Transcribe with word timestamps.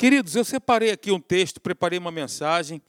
Queridos, 0.00 0.34
eu 0.34 0.46
separei 0.46 0.90
aqui 0.92 1.12
um 1.12 1.20
texto, 1.20 1.60
preparei 1.60 1.98
uma 1.98 2.10
mensagem 2.10 2.80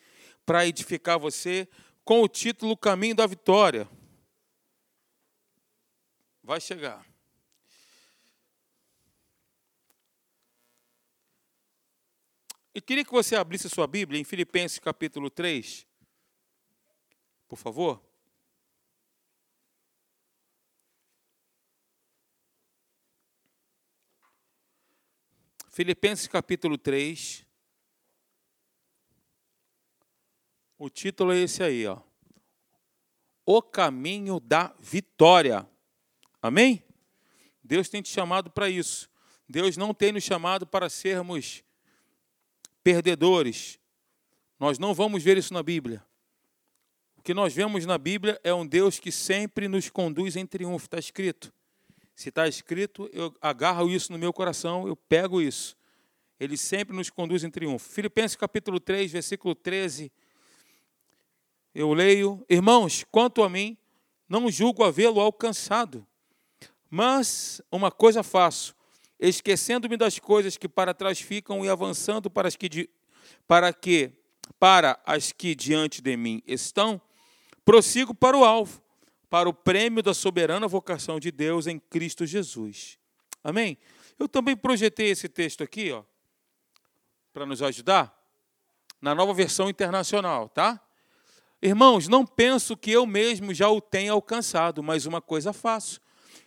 para 0.46 0.66
edificar 0.66 1.20
você 1.20 1.68
com 2.06 2.22
o 2.22 2.28
título 2.30 2.78
Caminho 2.78 3.14
da 3.14 3.28
Vitória. 3.28 3.86
Vai 6.42 6.62
chegar. 6.62 7.06
E 12.74 12.80
queria 12.80 13.04
que 13.04 13.12
você 13.12 13.36
abrisse 13.36 13.68
sua 13.68 13.88
Bíblia 13.88 14.18
em 14.18 14.24
Filipenses 14.24 14.80
capítulo 14.80 15.30
3, 15.30 15.86
por 17.50 17.58
favor. 17.58 18.02
Filipenses 25.74 26.28
capítulo 26.28 26.78
3. 26.78 27.46
O 30.78 30.90
título 30.90 31.32
é 31.32 31.40
esse 31.40 31.64
aí, 31.64 31.88
ó. 31.88 32.02
O 33.46 33.62
caminho 33.62 34.42
da 34.42 34.76
vitória. 34.82 35.66
Amém? 36.42 36.84
Deus 37.64 37.88
tem 37.88 38.02
te 38.02 38.10
chamado 38.10 38.52
para 38.52 38.70
isso. 38.70 39.10
Deus 39.48 39.78
não 39.78 39.94
tem 39.94 40.12
nos 40.12 40.26
chamado 40.26 40.68
para 40.68 40.90
sermos 40.90 41.64
perdedores. 42.84 43.80
Nós 44.60 44.78
não 44.78 44.94
vamos 44.94 45.24
ver 45.24 45.38
isso 45.38 45.54
na 45.54 45.64
Bíblia. 45.64 46.06
O 47.16 47.22
que 47.22 47.34
nós 47.34 47.54
vemos 47.54 47.86
na 47.86 47.98
Bíblia 47.98 48.38
é 48.44 48.54
um 48.54 48.68
Deus 48.68 49.00
que 49.00 49.12
sempre 49.12 49.70
nos 49.70 49.90
conduz 49.90 50.36
em 50.36 50.46
triunfo, 50.46 50.88
está 50.88 51.00
escrito. 51.00 51.54
Se 52.22 52.30
está 52.30 52.48
escrito, 52.48 53.10
eu 53.12 53.36
agarro 53.42 53.90
isso 53.90 54.12
no 54.12 54.20
meu 54.20 54.32
coração, 54.32 54.88
eu 54.88 54.96
pego 54.96 55.42
isso. 55.42 55.76
Ele 56.40 56.56
sempre 56.56 56.96
nos 56.96 57.10
conduz 57.10 57.44
em 57.44 57.50
triunfo. 57.50 57.90
Filipenses 57.90 58.36
capítulo 58.36 58.80
3, 58.80 59.12
versículo 59.12 59.56
13. 59.56 60.12
Eu 61.74 61.92
leio: 61.94 62.46
Irmãos, 62.48 63.04
quanto 63.10 63.42
a 63.42 63.50
mim, 63.50 63.76
não 64.30 64.52
julgo 64.52 64.84
havê-lo 64.84 65.20
alcançado, 65.20 66.06
mas 66.92 67.60
uma 67.72 67.90
coisa 67.90 68.22
faço, 68.22 68.76
esquecendo-me 69.20 69.98
das 69.98 70.20
coisas 70.20 70.58
que 70.58 70.70
para 70.70 70.94
trás 70.94 71.20
ficam 71.20 71.66
e 71.66 71.70
avançando 71.70 72.30
para 72.30 72.48
as 72.48 72.56
que, 72.56 72.88
para 73.48 73.74
que 73.74 74.12
para 74.60 75.02
as 75.08 75.32
que 75.32 75.56
diante 75.56 76.04
de 76.04 76.16
mim 76.16 76.44
estão, 76.46 77.02
prossigo 77.66 78.14
para 78.14 78.38
o 78.38 78.46
alvo, 78.46 78.80
para 79.32 79.48
o 79.48 79.54
prêmio 79.54 80.04
da 80.04 80.14
soberana 80.14 80.68
vocação 80.68 81.18
de 81.18 81.32
Deus 81.32 81.66
em 81.66 81.80
Cristo 81.80 82.26
Jesus. 82.26 83.00
Amém? 83.42 83.78
Eu 84.20 84.28
também 84.28 84.58
projetei 84.58 85.10
esse 85.10 85.30
texto 85.30 85.64
aqui, 85.64 85.90
ó, 85.92 86.04
para 87.32 87.46
nos 87.46 87.64
ajudar, 87.64 88.14
na 89.02 89.16
nova 89.16 89.34
versão 89.34 89.70
internacional, 89.70 90.50
tá? 90.50 90.80
Irmãos, 91.62 92.10
não 92.10 92.26
penso 92.26 92.76
que 92.76 92.92
eu 92.92 93.06
mesmo 93.06 93.54
já 93.54 93.70
o 93.70 93.80
tenha 93.80 94.12
alcançado, 94.12 94.84
mas 94.84 95.06
uma 95.06 95.22
coisa 95.22 95.54
faço 95.54 96.02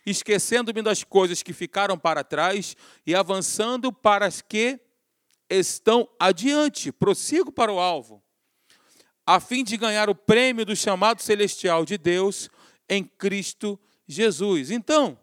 esquecendo-me 0.07 0.83
das 0.83 1.03
coisas 1.03 1.43
que 1.43 1.55
ficaram 1.55 1.99
para 1.99 2.23
trás 2.23 2.77
e 3.07 3.15
avançando 3.15 3.91
para 3.91 4.27
as 4.27 4.43
que 4.43 4.79
estão 5.49 6.07
adiante. 6.21 6.93
Prossigo 6.93 7.51
para 7.51 7.73
o 7.73 7.81
alvo, 7.81 8.23
a 9.27 9.41
fim 9.41 9.65
de 9.65 9.79
ganhar 9.79 10.11
o 10.11 10.15
prêmio 10.15 10.67
do 10.67 10.77
chamado 10.77 11.23
celestial 11.23 11.87
de 11.87 11.97
Deus 11.97 12.51
em 12.89 13.05
Cristo 13.05 13.79
Jesus. 14.07 14.71
Então, 14.71 15.19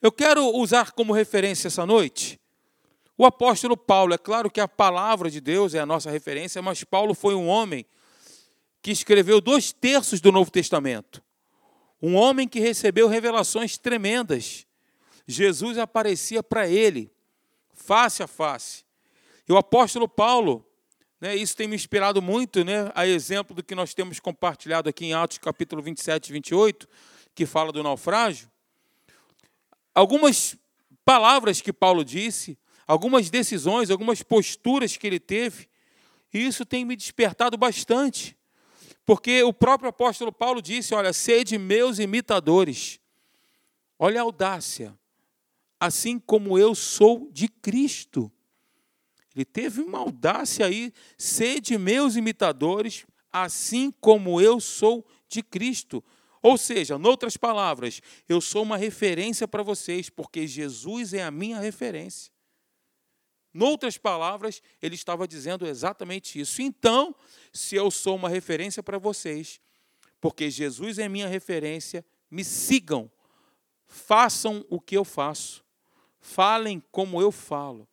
eu 0.00 0.12
quero 0.12 0.46
usar 0.56 0.92
como 0.92 1.12
referência 1.12 1.68
essa 1.68 1.86
noite 1.86 2.38
o 3.18 3.24
apóstolo 3.24 3.76
Paulo. 3.76 4.14
É 4.14 4.18
claro 4.18 4.50
que 4.50 4.60
a 4.60 4.68
palavra 4.68 5.30
de 5.30 5.40
Deus 5.40 5.74
é 5.74 5.80
a 5.80 5.86
nossa 5.86 6.10
referência, 6.10 6.60
mas 6.60 6.84
Paulo 6.84 7.14
foi 7.14 7.34
um 7.34 7.48
homem 7.48 7.86
que 8.82 8.90
escreveu 8.90 9.40
dois 9.40 9.72
terços 9.72 10.20
do 10.20 10.30
Novo 10.30 10.50
Testamento. 10.50 11.22
Um 12.00 12.14
homem 12.14 12.46
que 12.46 12.60
recebeu 12.60 13.08
revelações 13.08 13.78
tremendas. 13.78 14.66
Jesus 15.26 15.78
aparecia 15.78 16.42
para 16.42 16.68
ele, 16.68 17.10
face 17.72 18.22
a 18.22 18.26
face. 18.26 18.84
E 19.48 19.52
o 19.52 19.56
apóstolo 19.56 20.08
Paulo, 20.08 20.64
isso 21.36 21.56
tem 21.56 21.66
me 21.66 21.74
inspirado 21.74 22.20
muito, 22.20 22.64
né, 22.64 22.90
a 22.94 23.06
exemplo 23.06 23.56
do 23.56 23.62
que 23.62 23.74
nós 23.74 23.94
temos 23.94 24.20
compartilhado 24.20 24.88
aqui 24.88 25.06
em 25.06 25.14
Atos 25.14 25.38
capítulo 25.38 25.80
27 25.80 26.28
e 26.28 26.32
28, 26.32 26.88
que 27.34 27.46
fala 27.46 27.72
do 27.72 27.82
naufrágio. 27.82 28.50
Algumas 29.94 30.56
palavras 31.04 31.60
que 31.62 31.72
Paulo 31.72 32.04
disse, 32.04 32.58
algumas 32.86 33.30
decisões, 33.30 33.90
algumas 33.90 34.22
posturas 34.22 34.96
que 34.96 35.06
ele 35.06 35.18
teve, 35.18 35.68
e 36.32 36.46
isso 36.46 36.66
tem 36.66 36.84
me 36.84 36.94
despertado 36.94 37.56
bastante. 37.56 38.36
Porque 39.06 39.42
o 39.42 39.52
próprio 39.52 39.88
apóstolo 39.88 40.32
Paulo 40.32 40.60
disse: 40.60 40.94
Olha, 40.94 41.12
sede 41.12 41.56
meus 41.56 41.98
imitadores. 41.98 43.00
Olha 43.98 44.20
a 44.20 44.24
audácia. 44.24 44.98
Assim 45.78 46.18
como 46.18 46.58
eu 46.58 46.74
sou 46.74 47.30
de 47.32 47.48
Cristo. 47.48 48.30
Ele 49.36 49.44
teve 49.44 49.82
uma 49.82 49.98
audácia 49.98 50.64
aí, 50.64 50.90
sede 51.18 51.76
meus 51.76 52.16
imitadores, 52.16 53.04
assim 53.30 53.90
como 54.00 54.40
eu 54.40 54.58
sou 54.58 55.06
de 55.28 55.42
Cristo. 55.42 56.02
Ou 56.40 56.56
seja, 56.56 56.94
em 56.94 57.06
outras 57.06 57.36
palavras, 57.36 58.00
eu 58.26 58.40
sou 58.40 58.62
uma 58.62 58.78
referência 58.78 59.46
para 59.46 59.62
vocês, 59.62 60.08
porque 60.08 60.46
Jesus 60.46 61.12
é 61.12 61.22
a 61.22 61.30
minha 61.30 61.60
referência. 61.60 62.32
Noutras 63.52 63.98
palavras, 63.98 64.62
ele 64.80 64.94
estava 64.94 65.28
dizendo 65.28 65.66
exatamente 65.66 66.40
isso. 66.40 66.62
Então, 66.62 67.14
se 67.52 67.74
eu 67.74 67.90
sou 67.90 68.16
uma 68.16 68.30
referência 68.30 68.82
para 68.82 68.98
vocês, 68.98 69.60
porque 70.18 70.50
Jesus 70.50 70.98
é 70.98 71.08
minha 71.10 71.28
referência, 71.28 72.02
me 72.30 72.42
sigam, 72.42 73.10
façam 73.86 74.64
o 74.70 74.80
que 74.80 74.96
eu 74.96 75.04
faço, 75.04 75.62
falem 76.20 76.82
como 76.90 77.20
eu 77.20 77.30
falo. 77.30 77.86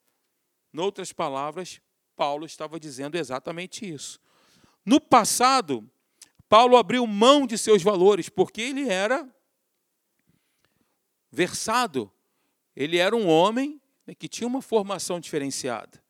Noutras 0.74 1.14
palavras, 1.14 1.80
Paulo 2.16 2.46
estava 2.46 2.80
dizendo 2.80 3.16
exatamente 3.16 3.88
isso. 3.88 4.20
No 4.84 5.00
passado, 5.00 5.88
Paulo 6.50 6.76
abriu 6.76 7.06
mão 7.08 7.48
de 7.48 7.58
seus 7.58 7.84
valores, 7.84 8.28
porque 8.28 8.62
ele 8.62 8.90
era 8.90 9.28
versado, 11.32 12.12
ele 12.76 12.98
era 12.98 13.16
um 13.16 13.28
homem 13.28 13.80
né, 14.06 14.14
que 14.14 14.28
tinha 14.28 14.48
uma 14.48 14.62
formação 14.62 15.20
diferenciada. 15.20 16.04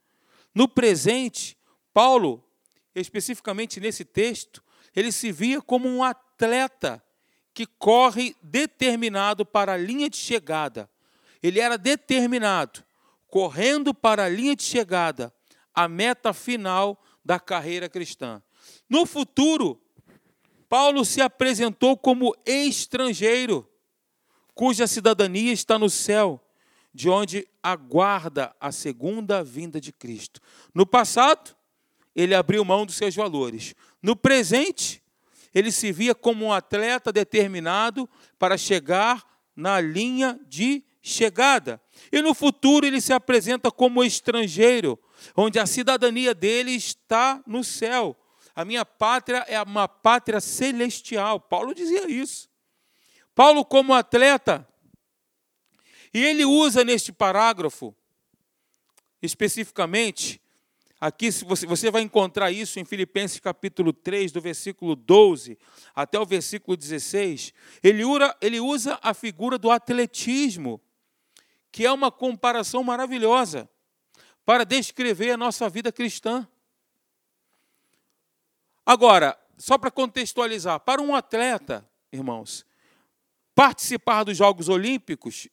No 0.54 0.68
presente, 0.68 1.58
Paulo, 1.94 2.44
especificamente 2.96 3.80
nesse 3.80 4.04
texto, 4.04 4.64
ele 4.96 5.12
se 5.12 5.32
via 5.32 5.62
como 5.62 5.88
um 5.88 6.04
atleta 6.04 7.04
que 7.54 7.66
corre 7.66 8.36
determinado 8.42 9.46
para 9.46 9.74
a 9.74 9.78
linha 9.78 10.10
de 10.10 10.18
chegada. 10.18 10.90
Ele 11.42 11.60
era 11.60 11.78
determinado, 11.78 12.84
correndo 13.34 13.96
para 13.96 14.26
a 14.26 14.30
linha 14.30 14.56
de 14.56 14.62
chegada, 14.62 15.34
a 15.74 15.88
meta 15.88 16.34
final 16.34 17.04
da 17.26 17.40
carreira 17.40 17.90
cristã. 17.90 18.44
No 18.88 19.08
futuro, 19.08 19.82
Paulo 20.70 21.04
se 21.04 21.20
apresentou 21.20 21.98
como 21.98 22.36
estrangeiro, 22.46 23.68
cuja 24.54 24.86
cidadania 24.86 25.52
está 25.52 25.80
no 25.80 25.90
céu, 25.90 26.48
de 26.94 27.10
onde 27.10 27.48
aguarda 27.64 28.56
a 28.60 28.72
segunda 28.72 29.44
vinda 29.44 29.82
de 29.82 29.92
Cristo. 29.92 30.40
No 30.72 30.86
passado, 30.86 31.56
ele 32.16 32.36
abriu 32.36 32.64
mão 32.64 32.86
dos 32.86 32.98
seus 32.98 33.16
valores. 33.16 33.74
No 34.00 34.16
presente, 34.16 35.02
ele 35.56 35.72
se 35.72 35.92
via 35.92 36.14
como 36.14 36.46
um 36.46 36.54
atleta 36.54 37.12
determinado 37.12 38.08
para 38.38 38.60
chegar 38.60 39.26
na 39.56 39.82
linha 39.82 40.40
de 40.48 40.84
chegada. 41.02 41.82
E 42.12 42.22
no 42.22 42.34
futuro, 42.34 42.86
ele 42.86 43.02
se 43.02 43.14
apresenta 43.14 43.72
como 43.72 44.04
estrangeiro, 44.04 45.00
onde 45.36 45.60
a 45.60 45.66
cidadania 45.66 46.34
dele 46.34 46.72
está 46.72 47.42
no 47.46 47.64
céu. 47.64 48.18
A 48.56 48.64
minha 48.64 48.86
pátria 48.86 49.46
é 49.48 49.62
uma 49.62 49.88
pátria 49.88 50.40
celestial. 50.40 51.40
Paulo 51.40 51.74
dizia 51.74 52.10
isso. 52.10 52.50
Paulo, 53.34 53.66
como 53.66 53.94
atleta, 53.94 54.68
e 56.14 56.24
ele 56.24 56.46
usa 56.46 56.84
neste 56.84 57.12
parágrafo, 57.12 57.96
especificamente, 59.20 60.40
aqui 61.02 61.32
você, 61.32 61.90
vai 61.90 62.04
encontrar 62.04 62.52
isso 62.52 62.80
em 62.80 62.86
Filipenses 62.86 63.40
capítulo 63.40 63.92
3, 63.92 64.32
do 64.32 64.40
versículo 64.40 64.96
12 64.96 65.58
até 65.96 66.20
o 66.20 66.26
versículo 66.26 66.78
16. 66.78 67.52
Ele, 67.82 68.06
ura, 68.06 68.36
ele 68.40 68.60
usa 68.60 69.00
a 69.02 69.14
figura 69.16 69.58
do 69.58 69.72
atletismo, 69.72 70.80
que 71.74 71.88
é 71.88 71.92
uma 71.92 72.12
comparação 72.12 72.84
maravilhosa 72.84 73.68
para 74.46 74.64
descrever 74.64 75.32
a 75.32 75.38
nossa 75.38 75.68
vida 75.68 75.92
cristã. 75.92 76.48
Agora, 78.86 79.36
só 79.58 79.76
para 79.76 79.90
contextualizar, 79.90 80.80
para 80.82 81.02
um 81.02 81.16
atleta, 81.16 81.84
irmãos, 82.12 82.64
participar 83.56 84.24
dos 84.24 84.38
Jogos 84.38 84.70
Olímpicos 84.70 85.48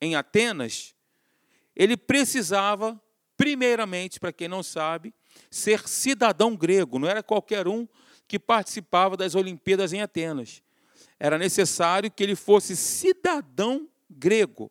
em 0.00 0.14
Atenas, 0.14 0.94
ele 1.74 1.96
precisava 1.96 3.00
primeiramente, 3.36 4.20
para 4.20 4.32
quem 4.32 4.46
não 4.46 4.62
sabe, 4.62 5.12
ser 5.50 5.88
cidadão 5.88 6.54
grego. 6.54 7.00
Não 7.00 7.08
era 7.08 7.20
qualquer 7.20 7.66
um 7.66 7.88
que 8.28 8.38
participava 8.38 9.16
das 9.16 9.34
Olimpíadas 9.34 9.92
em 9.92 10.00
Atenas. 10.00 10.62
Era 11.18 11.36
necessário 11.36 12.12
que 12.12 12.22
ele 12.22 12.36
fosse 12.36 12.76
cidadão 12.76 13.88
grego. 14.08 14.70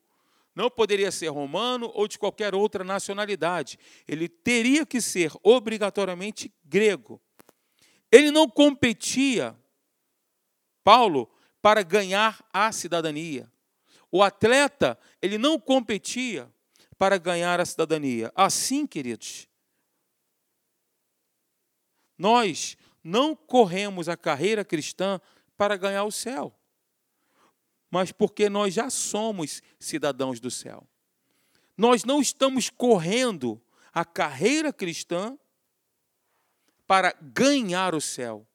Não 0.56 0.70
poderia 0.70 1.12
ser 1.12 1.30
romano 1.30 1.92
ou 1.94 2.08
de 2.08 2.20
qualquer 2.20 2.54
outra 2.54 2.84
nacionalidade. 2.84 3.80
Ele 4.08 4.30
teria 4.30 4.86
que 4.86 5.02
ser 5.02 5.32
obrigatoriamente 5.42 6.54
grego. 6.64 7.20
Ele 8.12 8.30
não 8.30 8.48
competia, 8.48 9.58
Paulo, 10.84 11.30
para 11.62 11.82
ganhar 11.82 12.46
a 12.54 12.72
cidadania. 12.72 13.52
O 14.12 14.22
atleta, 14.22 15.00
ele 15.22 15.40
não 15.40 15.60
competia 15.60 16.48
para 17.00 17.18
ganhar 17.18 17.60
a 17.60 17.66
cidadania. 17.66 18.32
Assim, 18.36 18.86
queridos, 18.86 19.48
nós 22.18 22.78
não 23.04 23.36
corremos 23.36 24.08
a 24.08 24.16
carreira 24.16 24.64
cristã 24.64 25.20
para 25.58 25.76
ganhar 25.76 26.04
o 26.04 26.12
céu, 26.12 26.56
mas 27.94 28.12
porque 28.12 28.50
nós 28.50 28.74
já 28.74 28.90
somos 28.90 29.62
cidadãos 29.80 30.40
do 30.40 30.50
céu. 30.50 30.84
Nós 31.78 32.04
não 32.04 32.20
estamos 32.20 32.68
correndo 32.68 33.62
a 33.94 34.04
carreira 34.04 34.74
cristã 34.74 35.38
para 36.88 37.16
ganhar 37.22 37.94
o 37.94 38.02
céu, 38.02 38.48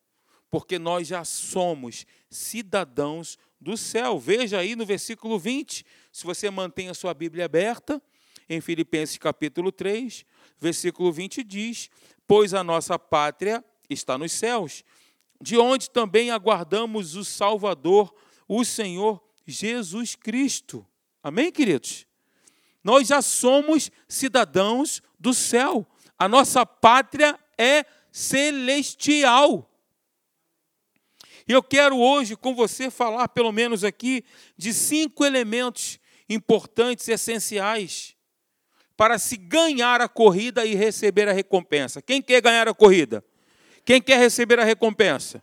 porque 0.50 0.76
nós 0.76 1.06
já 1.06 1.24
somos 1.24 2.04
cidadãos 2.28 3.38
do 3.60 3.76
céu. 3.76 4.18
Veja 4.18 4.58
aí 4.58 4.74
no 4.74 4.84
versículo 4.84 5.38
20, 5.38 5.86
se 6.10 6.24
você 6.24 6.50
mantém 6.50 6.88
a 6.88 6.94
sua 6.94 7.14
Bíblia 7.14 7.44
aberta, 7.44 8.02
em 8.48 8.60
Filipenses 8.60 9.18
capítulo 9.18 9.70
3, 9.70 10.26
versículo 10.58 11.12
20 11.12 11.44
diz: 11.44 11.90
Pois 12.26 12.54
a 12.54 12.64
nossa 12.64 12.98
pátria 12.98 13.64
está 13.88 14.18
nos 14.18 14.32
céus, 14.32 14.82
de 15.40 15.56
onde 15.56 15.88
também 15.88 16.32
aguardamos 16.32 17.14
o 17.14 17.24
Salvador, 17.24 18.12
o 18.48 18.64
Senhor 18.64 19.27
Jesus 19.50 20.14
Cristo. 20.14 20.86
Amém, 21.22 21.50
queridos? 21.50 22.06
Nós 22.84 23.08
já 23.08 23.22
somos 23.22 23.90
cidadãos 24.06 25.02
do 25.18 25.32
céu. 25.32 25.86
A 26.18 26.28
nossa 26.28 26.66
pátria 26.66 27.38
é 27.56 27.84
celestial. 28.12 29.68
E 31.48 31.52
eu 31.52 31.62
quero 31.62 31.96
hoje 31.96 32.36
com 32.36 32.54
você 32.54 32.90
falar, 32.90 33.28
pelo 33.28 33.50
menos 33.50 33.84
aqui, 33.84 34.22
de 34.54 34.74
cinco 34.74 35.24
elementos 35.24 35.98
importantes, 36.28 37.08
essenciais, 37.08 38.14
para 38.98 39.18
se 39.18 39.38
ganhar 39.38 40.02
a 40.02 40.08
corrida 40.08 40.66
e 40.66 40.74
receber 40.74 41.26
a 41.26 41.32
recompensa. 41.32 42.02
Quem 42.02 42.20
quer 42.20 42.42
ganhar 42.42 42.68
a 42.68 42.74
corrida? 42.74 43.24
Quem 43.82 44.02
quer 44.02 44.18
receber 44.18 44.60
a 44.60 44.64
recompensa? 44.64 45.42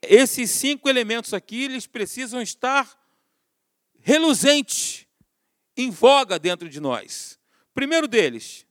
Esses 0.00 0.50
cinco 0.50 0.88
elementos 0.88 1.34
aqui, 1.34 1.64
eles 1.64 1.86
precisam 1.86 2.40
estar 2.40 3.01
reluzentes, 4.02 5.06
em 5.76 5.90
voga 5.90 6.38
dentro 6.38 6.68
de 6.68 6.80
nós. 6.80 7.38
Primeiro 7.74 8.06
deles, 8.06 8.66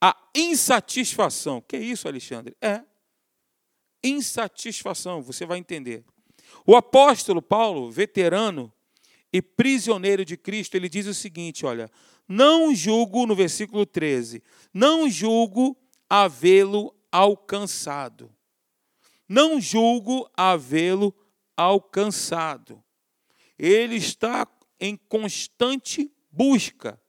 a 0.00 0.16
insatisfação. 0.34 1.60
Que 1.60 1.76
é 1.76 1.80
isso, 1.80 2.08
Alexandre? 2.08 2.56
É 2.60 2.82
insatisfação, 4.02 5.22
você 5.22 5.44
vai 5.44 5.58
entender. 5.58 6.04
O 6.66 6.76
apóstolo 6.76 7.42
Paulo, 7.42 7.90
veterano 7.90 8.72
e 9.32 9.42
prisioneiro 9.42 10.24
de 10.24 10.36
Cristo, 10.36 10.76
ele 10.76 10.88
diz 10.88 11.06
o 11.06 11.14
seguinte: 11.14 11.66
olha, 11.66 11.90
não 12.26 12.74
julgo, 12.74 13.26
no 13.26 13.34
versículo 13.34 13.84
13, 13.84 14.42
não 14.72 15.08
julgo 15.08 15.76
havê-lo 16.08 16.94
alcançado. 17.10 18.32
Não 19.28 19.60
julgo 19.60 20.30
havê-lo 20.34 21.06
alcançado. 21.08 21.27
Ele 23.58 23.96
está 23.96 24.46
em 24.80 24.96
constante 24.96 26.10
busca. 26.30 27.00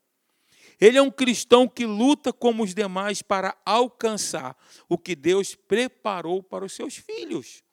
Ele 0.81 0.98
é 0.98 1.01
um 1.01 1.12
cristão 1.12 1.68
que 1.68 1.86
luta 1.86 2.31
como 2.31 2.63
os 2.63 2.74
demais 2.74 3.22
para 3.22 3.56
alcançar 3.66 4.57
o 4.88 4.98
que 4.98 5.16
Deus 5.16 5.54
preparou 5.54 6.42
para 6.42 6.66
os 6.66 6.74
seus 6.74 6.96
filhos. 6.96 7.63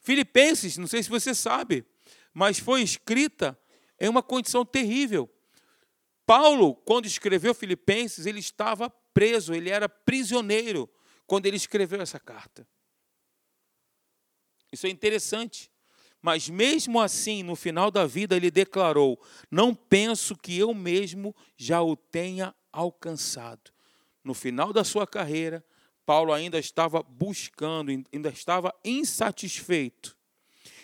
Filipenses, 0.00 0.76
não 0.76 0.86
sei 0.86 1.02
se 1.02 1.08
você 1.08 1.34
sabe, 1.34 1.84
mas 2.32 2.58
foi 2.58 2.82
escrita 2.82 3.58
em 3.98 4.08
uma 4.08 4.22
condição 4.22 4.64
terrível. 4.64 5.28
Paulo, 6.26 6.74
quando 6.74 7.06
escreveu 7.06 7.54
Filipenses, 7.54 8.26
ele 8.26 8.38
estava 8.38 8.90
preso, 9.14 9.54
ele 9.54 9.70
era 9.70 9.88
prisioneiro 9.88 10.88
quando 11.26 11.46
ele 11.46 11.56
escreveu 11.56 12.00
essa 12.00 12.20
carta. 12.20 12.68
Isso 14.76 14.86
é 14.86 14.90
interessante. 14.90 15.70
Mas 16.20 16.50
mesmo 16.50 17.00
assim, 17.00 17.42
no 17.42 17.56
final 17.56 17.90
da 17.90 18.04
vida, 18.04 18.36
ele 18.36 18.50
declarou: 18.50 19.18
Não 19.50 19.74
penso 19.74 20.36
que 20.36 20.58
eu 20.58 20.74
mesmo 20.74 21.34
já 21.56 21.80
o 21.80 21.96
tenha 21.96 22.54
alcançado. 22.70 23.72
No 24.22 24.34
final 24.34 24.74
da 24.74 24.84
sua 24.84 25.06
carreira, 25.06 25.64
Paulo 26.04 26.30
ainda 26.30 26.58
estava 26.58 27.02
buscando, 27.02 27.90
ainda 28.12 28.28
estava 28.28 28.70
insatisfeito. 28.84 30.14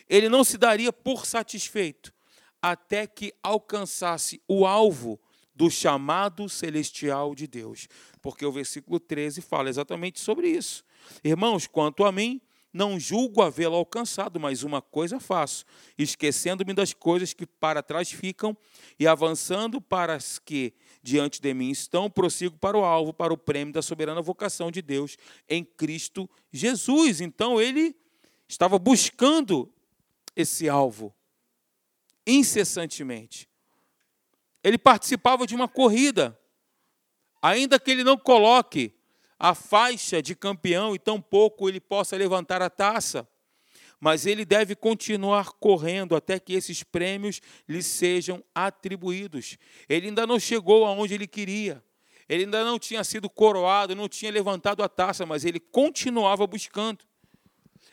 Ele 0.08 0.30
não 0.30 0.42
se 0.42 0.56
daria 0.56 0.90
por 0.90 1.26
satisfeito 1.26 2.14
até 2.62 3.06
que 3.06 3.34
alcançasse 3.42 4.40
o 4.48 4.64
alvo 4.64 5.20
do 5.54 5.70
chamado 5.70 6.48
celestial 6.48 7.34
de 7.34 7.46
Deus. 7.46 7.88
Porque 8.22 8.46
o 8.46 8.52
versículo 8.52 8.98
13 8.98 9.42
fala 9.42 9.68
exatamente 9.68 10.18
sobre 10.18 10.48
isso. 10.48 10.82
Irmãos, 11.22 11.66
quanto 11.66 12.04
a 12.04 12.12
mim, 12.12 12.40
não 12.72 12.98
julgo 12.98 13.42
havê-lo 13.42 13.76
alcançado, 13.76 14.40
mas 14.40 14.62
uma 14.62 14.80
coisa 14.80 15.20
faço, 15.20 15.64
esquecendo-me 15.98 16.72
das 16.72 16.94
coisas 16.94 17.34
que 17.34 17.46
para 17.46 17.82
trás 17.82 18.10
ficam 18.10 18.56
e 18.98 19.06
avançando 19.06 19.80
para 19.80 20.14
as 20.14 20.38
que 20.38 20.72
diante 21.02 21.40
de 21.40 21.52
mim 21.52 21.70
estão, 21.70 22.08
prossigo 22.08 22.56
para 22.56 22.78
o 22.78 22.84
alvo, 22.84 23.12
para 23.12 23.32
o 23.32 23.36
prêmio 23.36 23.74
da 23.74 23.82
soberana 23.82 24.22
vocação 24.22 24.70
de 24.70 24.80
Deus 24.80 25.16
em 25.48 25.64
Cristo 25.64 26.28
Jesus. 26.50 27.20
Então 27.20 27.60
ele 27.60 27.94
estava 28.48 28.78
buscando 28.78 29.70
esse 30.34 30.68
alvo 30.68 31.14
incessantemente. 32.26 33.48
Ele 34.62 34.78
participava 34.78 35.46
de 35.46 35.54
uma 35.54 35.66
corrida, 35.66 36.38
ainda 37.40 37.78
que 37.80 37.90
ele 37.90 38.04
não 38.04 38.16
coloque 38.16 38.94
a 39.42 39.56
faixa 39.56 40.22
de 40.22 40.36
campeão 40.36 40.94
e 40.94 41.00
tampouco 41.00 41.68
ele 41.68 41.80
possa 41.80 42.16
levantar 42.16 42.62
a 42.62 42.70
taça. 42.70 43.26
Mas 43.98 44.24
ele 44.24 44.44
deve 44.44 44.76
continuar 44.76 45.50
correndo 45.54 46.14
até 46.14 46.38
que 46.38 46.52
esses 46.52 46.84
prêmios 46.84 47.40
lhe 47.68 47.82
sejam 47.82 48.40
atribuídos. 48.54 49.58
Ele 49.88 50.06
ainda 50.06 50.28
não 50.28 50.38
chegou 50.38 50.86
aonde 50.86 51.14
ele 51.14 51.26
queria. 51.26 51.82
Ele 52.28 52.44
ainda 52.44 52.64
não 52.64 52.78
tinha 52.78 53.02
sido 53.02 53.28
coroado, 53.28 53.96
não 53.96 54.08
tinha 54.08 54.30
levantado 54.30 54.80
a 54.80 54.88
taça, 54.88 55.26
mas 55.26 55.44
ele 55.44 55.58
continuava 55.58 56.46
buscando. 56.46 57.04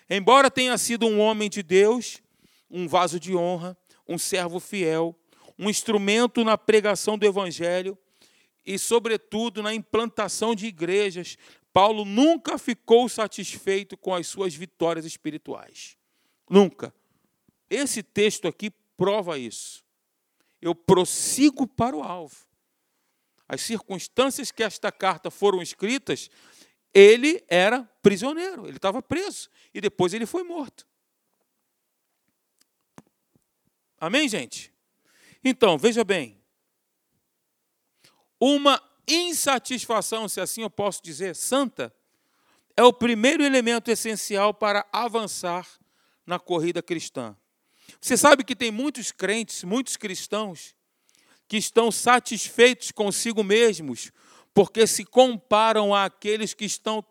Embora 0.08 0.52
tenha 0.52 0.78
sido 0.78 1.08
um 1.08 1.20
homem 1.20 1.50
de 1.50 1.64
Deus, 1.64 2.22
um 2.70 2.88
vaso 2.88 3.20
de 3.20 3.36
honra, 3.36 3.76
um 4.08 4.20
servo 4.20 4.60
fiel, 4.60 5.16
um 5.58 5.68
instrumento 5.68 6.44
na 6.44 6.60
pregação 6.60 7.18
do 7.18 7.26
evangelho, 7.26 7.98
e, 8.66 8.78
sobretudo, 8.78 9.64
na 9.64 9.74
implantação 9.74 10.54
de 10.54 10.68
igrejas, 10.68 11.38
Paulo 11.72 12.06
nunca 12.06 12.58
ficou 12.58 13.08
satisfeito 13.08 13.96
com 13.96 14.14
as 14.14 14.28
suas 14.28 14.54
vitórias 14.54 15.06
espirituais. 15.06 15.98
Nunca. 16.50 16.94
Esse 17.70 18.02
texto 18.02 18.48
aqui 18.48 18.72
prova 18.98 19.38
isso. 19.38 19.84
Eu 20.62 20.76
prossigo 20.76 21.68
para 21.68 21.96
o 21.96 22.04
alvo. 22.04 22.36
As 23.48 23.62
circunstâncias 23.62 24.52
que 24.52 24.64
esta 24.64 24.92
carta 24.92 25.32
foram 25.32 25.62
escritas, 25.62 26.30
ele 26.94 27.44
era 27.48 27.84
prisioneiro, 28.02 28.68
ele 28.68 28.78
estava 28.78 29.02
preso 29.02 29.50
e 29.74 29.80
depois 29.80 30.14
ele 30.14 30.26
foi 30.26 30.44
morto. 30.44 30.88
Amém, 34.00 34.28
gente? 34.28 34.74
Então, 35.44 35.78
veja 35.78 36.04
bem, 36.04 36.39
uma 38.40 38.82
insatisfação, 39.08 40.30
se 40.30 40.40
assim 40.40 40.62
eu 40.62 40.70
posso 40.70 41.04
dizer, 41.04 41.36
santa, 41.36 41.94
é 42.78 42.84
o 42.84 42.94
primeiro 42.94 43.44
elemento 43.44 43.92
essencial 43.92 44.54
para 44.54 44.86
avançar 44.92 45.68
na 46.26 46.40
corrida 46.40 46.82
cristã. 46.82 47.36
Você 48.00 48.16
sabe 48.16 48.44
que 48.44 48.56
tem 48.56 48.72
muitos 48.72 49.12
crentes, 49.12 49.64
muitos 49.64 49.98
cristãos, 49.98 50.76
que 51.48 51.58
estão 51.58 51.92
satisfeitos 51.92 52.92
consigo 52.92 53.44
mesmos, 53.44 54.12
porque 54.54 54.86
se 54.86 55.04
comparam 55.04 55.94
àqueles 55.94 56.54
que 56.54 56.66
estão 56.66 57.04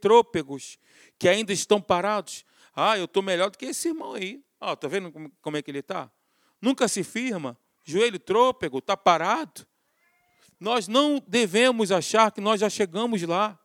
trôpegos, 0.00 0.78
que 1.18 1.28
ainda 1.28 1.52
estão 1.52 1.80
parados. 1.80 2.44
Ah, 2.74 2.98
eu 2.98 3.04
estou 3.04 3.22
melhor 3.22 3.50
do 3.50 3.56
que 3.56 3.66
esse 3.66 3.88
irmão 3.88 4.14
aí. 4.14 4.42
Está 4.60 4.86
ah, 4.86 4.90
vendo 4.90 5.12
como 5.40 5.56
é 5.56 5.62
que 5.62 5.70
ele 5.70 5.78
está? 5.78 6.10
Nunca 6.60 6.88
se 6.88 7.04
firma, 7.04 7.56
joelho 7.84 8.18
trôpego, 8.18 8.78
está 8.78 8.96
parado. 8.96 9.66
Nós 10.58 10.88
não 10.88 11.22
devemos 11.26 11.92
achar 11.92 12.32
que 12.32 12.40
nós 12.40 12.60
já 12.60 12.70
chegamos 12.70 13.22
lá. 13.22 13.58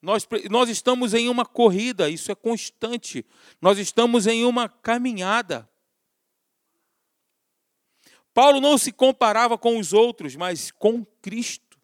Nós, 0.00 0.26
nós 0.50 0.68
estamos 0.68 1.14
em 1.14 1.28
uma 1.28 1.46
corrida, 1.46 2.10
isso 2.10 2.30
é 2.30 2.34
constante. 2.34 3.24
Nós 3.60 3.78
estamos 3.78 4.26
em 4.26 4.44
uma 4.44 4.68
caminhada. 4.68 5.68
Paulo 8.34 8.60
não 8.60 8.76
se 8.76 8.92
comparava 8.92 9.56
com 9.56 9.78
os 9.78 9.92
outros, 9.92 10.36
mas 10.36 10.70
com 10.70 11.04
Cristo. 11.22 11.78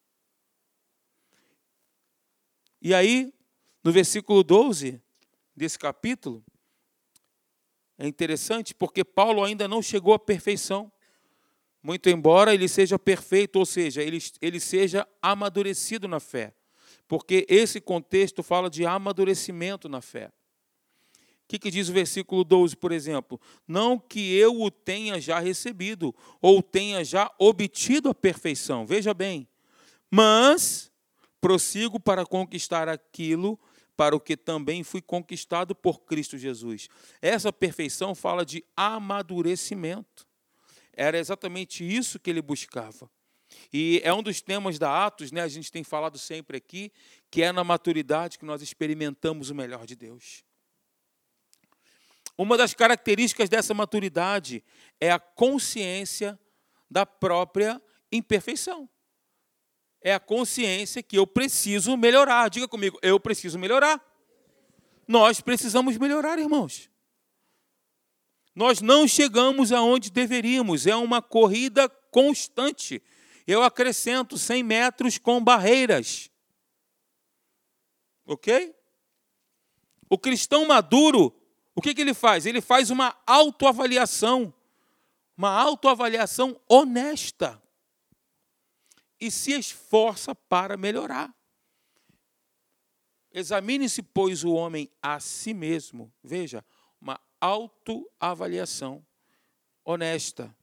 E 2.83 2.93
aí, 2.93 3.33
no 3.85 3.93
versículo 3.93 4.43
12 4.43 5.01
desse 5.55 5.79
capítulo, 5.79 6.45
é 7.97 8.07
interessante 8.07 8.75
porque 8.75 9.05
Paulo 9.05 9.45
ainda 9.45 9.69
não 9.69 9.83
chegou 9.83 10.13
à 10.13 10.19
perfeição. 10.19 10.91
Muito 11.83 12.09
embora 12.09 12.55
ele 12.55 12.69
seja 12.69 12.99
perfeito, 12.99 13.57
ou 13.57 13.67
seja, 13.67 14.03
ele, 14.03 14.19
ele 14.41 14.61
seja 14.61 15.07
amadurecido 15.23 16.07
na 16.07 16.21
fé. 16.21 16.55
Porque 17.09 17.47
esse 17.49 17.81
contexto 17.81 18.43
fala 18.43 18.69
de 18.71 18.85
amadurecimento 18.85 19.89
na 19.89 20.01
fé 20.01 20.31
que, 21.51 21.59
que 21.59 21.71
diz 21.71 21.89
o 21.89 21.93
versículo 21.93 22.45
12, 22.45 22.77
por 22.77 22.93
exemplo? 22.93 23.41
Não 23.67 23.99
que 23.99 24.37
eu 24.37 24.63
o 24.63 24.71
tenha 24.71 25.21
já 25.21 25.41
recebido, 25.41 26.15
ou 26.41 26.63
tenha 26.63 27.05
já 27.05 27.29
obtido 27.41 28.09
a 28.09 28.15
perfeição, 28.15 28.87
veja 28.87 29.13
bem, 29.13 29.49
mas 30.09 30.93
prossigo 31.41 31.99
para 31.99 32.25
conquistar 32.25 32.89
aquilo 32.89 33.59
para 33.97 34.15
o 34.15 34.21
que 34.21 34.37
também 34.37 34.85
fui 34.85 35.03
conquistado 35.03 35.75
por 35.75 36.03
Cristo 36.03 36.39
Jesus. 36.39 36.89
Essa 37.21 37.53
perfeição 37.53 38.15
fala 38.15 38.47
de 38.47 38.65
amadurecimento. 38.77 40.30
Era 40.93 41.19
exatamente 41.19 41.85
isso 41.85 42.19
que 42.19 42.31
ele 42.31 42.43
buscava. 42.43 43.11
E 43.73 44.01
é 44.05 44.13
um 44.13 44.23
dos 44.23 44.41
temas 44.41 44.79
da 44.79 45.07
Atos, 45.07 45.33
né? 45.33 45.43
A 45.43 45.49
gente 45.49 45.71
tem 45.71 45.83
falado 45.83 46.19
sempre 46.19 46.57
aqui, 46.57 46.93
que 47.31 47.43
é 47.43 47.53
na 47.53 47.65
maturidade 47.65 48.39
que 48.39 48.45
nós 48.45 48.63
experimentamos 48.63 49.51
o 49.51 49.55
melhor 49.55 49.87
de 49.87 49.97
Deus. 49.97 50.45
Uma 52.37 52.57
das 52.57 52.73
características 52.75 53.49
dessa 53.49 53.75
maturidade 53.75 54.65
é 55.01 55.11
a 55.11 55.19
consciência 55.19 56.39
da 56.91 57.05
própria 57.05 57.81
imperfeição. 58.11 58.89
É 60.03 60.15
a 60.15 60.21
consciência 60.21 61.03
que 61.03 61.19
eu 61.19 61.27
preciso 61.27 61.97
melhorar. 61.97 62.49
Diga 62.49 62.67
comigo, 62.67 62.99
eu 63.03 63.21
preciso 63.21 63.59
melhorar. 63.59 64.03
Nós 65.07 65.41
precisamos 65.41 65.99
melhorar, 65.99 66.39
irmãos. 66.39 66.90
Nós 68.61 68.83
não 68.83 69.09
chegamos 69.09 69.73
aonde 69.73 70.11
deveríamos, 70.11 70.87
é 70.87 70.95
uma 70.95 71.23
corrida 71.23 71.89
constante. 71.89 73.03
Eu 73.47 73.63
acrescento 73.63 74.37
100 74.37 74.63
metros 74.63 75.17
com 75.17 75.43
barreiras. 75.43 76.31
Ok? 78.27 78.77
O 80.11 80.19
cristão 80.19 80.67
maduro 80.67 81.35
o 81.75 81.81
que, 81.81 81.95
que 81.95 82.03
ele 82.03 82.13
faz? 82.13 82.45
Ele 82.45 82.61
faz 82.61 82.91
uma 82.91 83.17
autoavaliação, 83.27 84.53
uma 85.35 85.51
autoavaliação 85.51 86.61
honesta 86.69 87.59
e 89.19 89.31
se 89.31 89.53
esforça 89.53 90.35
para 90.35 90.77
melhorar. 90.77 91.35
Examine-se, 93.33 94.03
pois, 94.03 94.45
o 94.45 94.53
homem 94.53 94.91
a 95.01 95.19
si 95.21 95.55
mesmo. 95.55 96.13
Veja, 96.23 96.63
autoavaliação 97.41 99.05
honesta. 99.85 100.55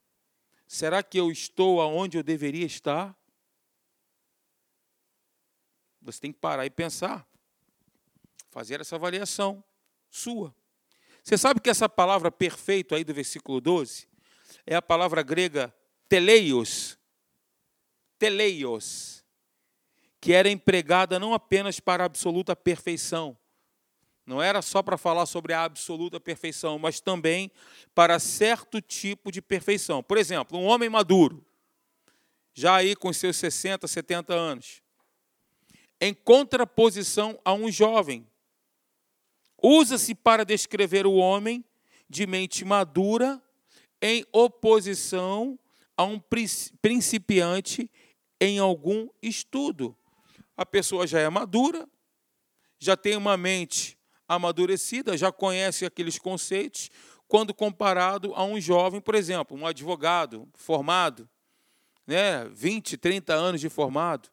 Será 0.67 1.01
que 1.01 1.19
eu 1.19 1.31
estou 1.31 1.81
aonde 1.81 2.17
eu 2.17 2.23
deveria 2.23 2.65
estar? 2.65 3.17
Você 6.01 6.19
tem 6.21 6.31
que 6.31 6.39
parar 6.39 6.65
e 6.65 6.69
pensar. 6.69 7.27
Fazer 8.49 8.79
essa 8.81 8.95
avaliação 8.95 9.63
sua. 10.09 10.55
Você 11.23 11.37
sabe 11.37 11.59
que 11.59 11.69
essa 11.69 11.89
palavra 11.89 12.31
perfeito 12.31 12.95
aí 12.95 13.03
do 13.03 13.13
versículo 13.13 13.59
12 13.59 14.07
é 14.65 14.75
a 14.75 14.81
palavra 14.81 15.21
grega 15.21 15.73
teleios, 16.07 16.97
teleios, 18.17 19.25
que 20.19 20.33
era 20.33 20.49
empregada 20.49 21.19
não 21.19 21.33
apenas 21.33 21.79
para 21.79 22.03
a 22.03 22.05
absoluta 22.05 22.55
perfeição, 22.55 23.37
não 24.27 24.41
era 24.41 24.61
só 24.61 24.83
para 24.83 24.97
falar 24.97 25.25
sobre 25.25 25.53
a 25.53 25.63
absoluta 25.63 26.19
perfeição, 26.19 26.77
mas 26.77 26.99
também 26.99 27.49
para 27.95 28.19
certo 28.19 28.81
tipo 28.81 29.31
de 29.31 29.41
perfeição. 29.41 30.03
Por 30.03 30.17
exemplo, 30.17 30.59
um 30.59 30.65
homem 30.65 30.89
maduro, 30.89 31.43
já 32.53 32.75
aí 32.75 32.93
com 32.93 33.13
seus 33.13 33.37
60, 33.37 33.87
70 33.87 34.33
anos, 34.33 34.81
em 36.01 36.13
contraposição 36.13 37.39
a 37.43 37.53
um 37.53 37.71
jovem 37.71 38.27
usa-se 39.61 40.13
para 40.13 40.45
descrever 40.45 41.07
o 41.07 41.13
homem 41.13 41.63
de 42.09 42.27
mente 42.27 42.63
madura 42.63 43.41
em 44.01 44.25
oposição 44.31 45.57
a 45.95 46.03
um 46.03 46.21
principiante 46.81 47.89
em 48.39 48.59
algum 48.59 49.09
estudo. 49.21 49.97
A 50.55 50.65
pessoa 50.65 51.07
já 51.07 51.19
é 51.19 51.29
madura, 51.29 51.87
já 52.77 52.95
tem 52.95 53.15
uma 53.15 53.35
mente 53.35 53.96
amadurecida, 54.27 55.17
já 55.17 55.31
conhece 55.31 55.85
aqueles 55.85 56.19
conceitos, 56.19 56.89
quando 57.27 57.53
comparado 57.53 58.33
a 58.35 58.43
um 58.43 58.59
jovem, 58.59 59.01
por 59.01 59.15
exemplo, 59.15 59.57
um 59.57 59.65
advogado 59.65 60.47
formado, 60.55 61.27
né, 62.05 62.45
20, 62.51 62.97
30 62.97 63.33
anos 63.33 63.61
de 63.61 63.69
formado, 63.69 64.29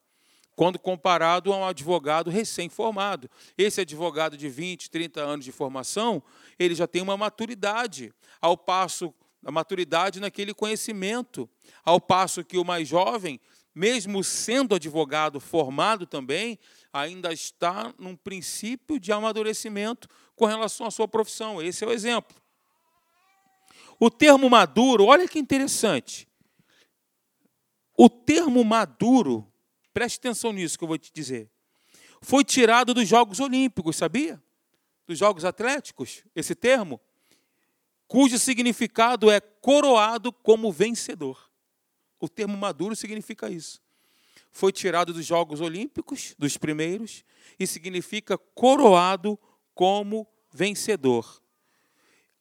quando 0.55 0.79
comparado 0.79 1.51
a 1.51 1.57
um 1.57 1.65
advogado 1.65 2.29
recém-formado. 2.29 3.29
Esse 3.57 3.81
advogado 3.81 4.37
de 4.37 4.47
20, 4.47 4.89
30 4.89 5.21
anos 5.21 5.43
de 5.43 5.51
formação, 5.51 6.23
ele 6.57 6.73
já 6.73 6.87
tem 6.87 7.01
uma 7.01 7.17
maturidade, 7.17 8.13
ao 8.39 8.57
passo 8.57 9.13
a 9.43 9.51
maturidade 9.51 10.19
naquele 10.19 10.55
conhecimento, 10.55 11.47
ao 11.83 12.01
passo 12.01 12.43
que 12.43 12.57
o 12.57 12.65
mais 12.65 12.87
jovem, 12.87 13.39
mesmo 13.75 14.23
sendo 14.23 14.73
advogado 14.73 15.39
formado 15.39 16.07
também, 16.07 16.57
ainda 16.95 17.33
está 17.33 17.93
num 17.97 18.15
princípio 18.15 18.99
de 18.99 19.11
amadurecimento 19.11 20.07
com 20.35 20.45
relação 20.45 20.87
à 20.87 20.91
sua 20.91 21.07
profissão. 21.07 21.61
Esse 21.61 21.83
é 21.83 21.87
o 21.87 21.91
exemplo. 21.91 22.35
O 23.99 24.09
termo 24.09 24.49
maduro, 24.49 25.05
olha 25.05 25.27
que 25.27 25.39
interessante. 25.39 26.27
O 27.97 28.09
termo 28.09 28.63
maduro 28.63 29.51
Preste 29.95 30.17
atenção 30.17 30.51
nisso 30.51 30.77
que 30.77 30.83
eu 30.83 30.89
vou 30.89 30.97
te 30.97 31.09
dizer. 31.13 31.49
Foi 32.19 32.43
tirado 32.43 32.93
dos 32.93 33.07
Jogos 33.07 33.39
Olímpicos, 33.39 33.95
sabia? 33.95 34.43
Dos 35.07 35.17
Jogos 35.17 35.45
Atléticos, 35.45 36.21
esse 36.35 36.53
termo, 36.53 36.99
cujo 38.05 38.37
significado 38.37 39.31
é 39.31 39.39
coroado 39.39 40.33
como 40.33 40.69
vencedor. 40.69 41.49
O 42.19 42.27
termo 42.27 42.57
maduro 42.57 42.93
significa 42.93 43.49
isso. 43.49 43.81
Foi 44.55 44.71
tirado 44.71 45.11
dos 45.11 45.25
Jogos 45.25 45.59
Olímpicos, 45.59 46.33
dos 46.39 46.55
primeiros, 46.55 47.25
e 47.59 47.67
significa 47.67 48.37
coroado 48.37 49.37
como 49.73 50.25
vencedor. 50.49 51.43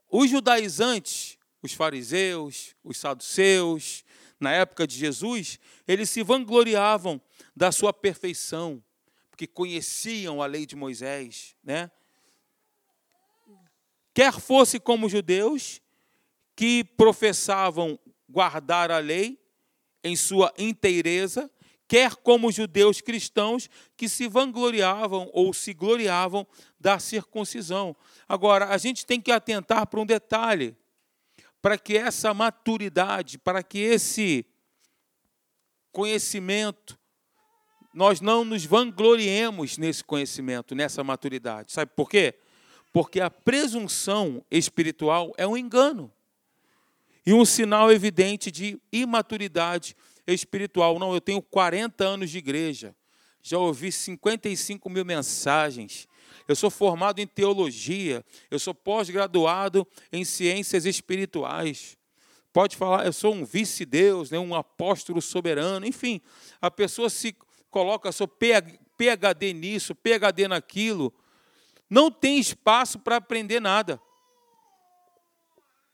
Os 0.09 0.31
judaizantes, 0.31 1.37
os 1.61 1.73
fariseus, 1.73 2.77
os 2.85 2.99
saduceus, 2.99 4.05
na 4.39 4.53
época 4.53 4.87
de 4.87 4.97
Jesus, 4.97 5.59
eles 5.89 6.09
se 6.09 6.23
vangloriavam 6.23 7.21
da 7.55 7.73
sua 7.73 7.93
perfeição, 7.93 8.81
porque 9.29 9.49
conheciam 9.49 10.41
a 10.41 10.47
lei 10.47 10.67
de 10.67 10.77
Moisés, 10.77 11.57
né? 11.65 11.91
Quer 14.15 14.35
fosse 14.35 14.79
como 14.79 15.09
judeus 15.09 15.83
que 16.55 16.85
professavam 16.85 17.99
guardar 18.29 18.93
a 18.93 19.01
lei 19.01 19.37
em 20.05 20.15
sua 20.15 20.55
inteireza, 20.57 21.51
quer 21.87 22.17
como 22.17 22.51
judeus 22.51 23.01
cristãos 23.01 23.69
que 23.97 24.09
se 24.09 24.27
vangloriavam 24.27 25.31
ou 25.33 25.53
se 25.53 25.73
gloriavam 25.73 26.47
da 26.79 26.99
circuncisão. 26.99 27.97
Agora, 28.29 28.69
a 28.69 28.79
gente 28.79 29.05
tem 29.05 29.21
que 29.21 29.31
atentar 29.31 29.87
para 29.87 30.01
um 30.01 30.07
detalhe, 30.07 30.77
para 31.61 31.79
que 31.79 31.97
essa 31.97 32.33
maturidade, 32.35 33.39
para 33.39 33.63
que 33.63 33.79
esse 33.79 34.47
conhecimento 35.93 36.99
nós 37.95 38.21
não 38.21 38.45
nos 38.45 38.65
vangloriemos 38.65 39.79
nesse 39.79 40.03
conhecimento, 40.03 40.75
nessa 40.75 41.05
maturidade. 41.05 41.73
Sabe 41.73 41.93
por 41.95 42.11
quê? 42.11 42.35
Porque 42.93 43.21
a 43.21 43.31
presunção 43.31 44.45
espiritual 44.51 45.33
é 45.37 45.47
um 45.47 45.57
engano 45.57 46.13
e 47.25 47.33
um 47.33 47.45
sinal 47.45 47.91
evidente 47.93 48.51
de 48.51 48.81
imaturidade 48.93 49.95
espiritual. 49.95 50.14
Não, 50.99 51.15
eu 51.15 51.21
tenho 51.21 51.43
40 51.43 52.05
anos 52.05 52.31
de 52.31 52.39
igreja, 52.39 52.95
já 53.43 53.59
ouvi 53.59 53.93
55 53.93 54.89
mil 54.89 55.05
mensagens, 55.05 56.09
eu 56.49 56.57
sou 56.57 56.71
formado 56.71 57.21
em 57.21 57.27
teologia, 57.27 58.25
eu 58.51 58.59
sou 58.59 58.75
pós-graduado 58.75 59.87
em 60.13 60.25
ciências 60.25 60.85
espirituais. 60.87 61.97
pode 62.53 62.77
falar, 62.77 63.05
eu 63.05 63.13
sou 63.13 63.35
um 63.35 63.45
vice-deus, 63.45 64.31
né, 64.31 64.39
um 64.39 64.55
apóstolo 64.55 65.21
soberano, 65.21 65.87
enfim, 65.87 66.21
a 66.61 66.71
pessoa 66.71 67.11
se 67.11 67.37
coloca 67.71 68.13
seu 68.13 68.29
PHD 68.29 69.53
nisso, 69.53 69.95
PHD 69.95 70.49
naquilo, 70.49 71.13
não 71.91 72.11
tem 72.11 72.39
espaço 72.39 72.99
para 72.99 73.17
aprender 73.17 73.61
nada. 73.61 74.01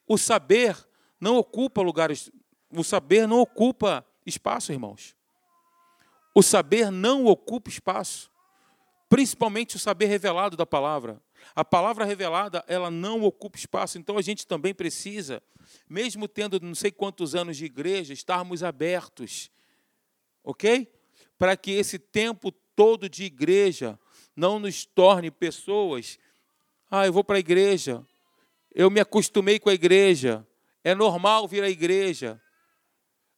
O 0.07 0.19
saber 0.19 0.77
não 1.21 1.37
ocupa 1.37 1.81
lugares, 1.81 2.31
o 2.71 2.85
saber 2.85 3.27
não 3.27 3.41
ocupa 3.41 4.05
espaço, 4.31 4.73
irmãos. 4.73 5.15
O 6.35 6.43
saber 6.43 6.91
não 6.91 7.27
ocupa 7.27 7.69
espaço, 7.69 8.31
principalmente 9.09 9.77
o 9.77 9.79
saber 9.79 10.07
revelado 10.07 10.57
da 10.57 10.65
palavra. 10.65 11.21
A 11.55 11.65
palavra 11.65 12.05
revelada, 12.05 12.65
ela 12.69 12.91
não 12.91 13.23
ocupa 13.23 13.59
espaço, 13.59 13.99
então 13.99 14.17
a 14.17 14.23
gente 14.23 14.47
também 14.47 14.75
precisa, 14.75 15.43
mesmo 15.89 16.29
tendo 16.29 16.61
não 16.61 16.75
sei 16.75 16.91
quantos 16.91 17.35
anos 17.35 17.57
de 17.57 17.65
igreja, 17.65 18.13
estarmos 18.13 18.63
abertos, 18.63 19.51
ok? 20.45 20.91
Para 21.39 21.57
que 21.57 21.73
esse 21.73 21.99
tempo 21.99 22.53
todo 22.77 23.09
de 23.09 23.25
igreja 23.25 23.99
não 24.37 24.59
nos 24.59 24.85
torne 24.85 25.31
pessoas. 25.31 26.19
Ah, 26.91 27.07
eu 27.07 27.13
vou 27.13 27.25
para 27.25 27.37
a 27.37 27.41
igreja, 27.41 28.07
eu 28.75 28.91
me 28.91 29.01
acostumei 29.01 29.59
com 29.59 29.69
a 29.69 29.75
igreja, 29.75 30.47
é 30.85 30.95
normal 30.95 31.47
vir 31.49 31.63
à 31.63 31.69
igreja. 31.69 32.41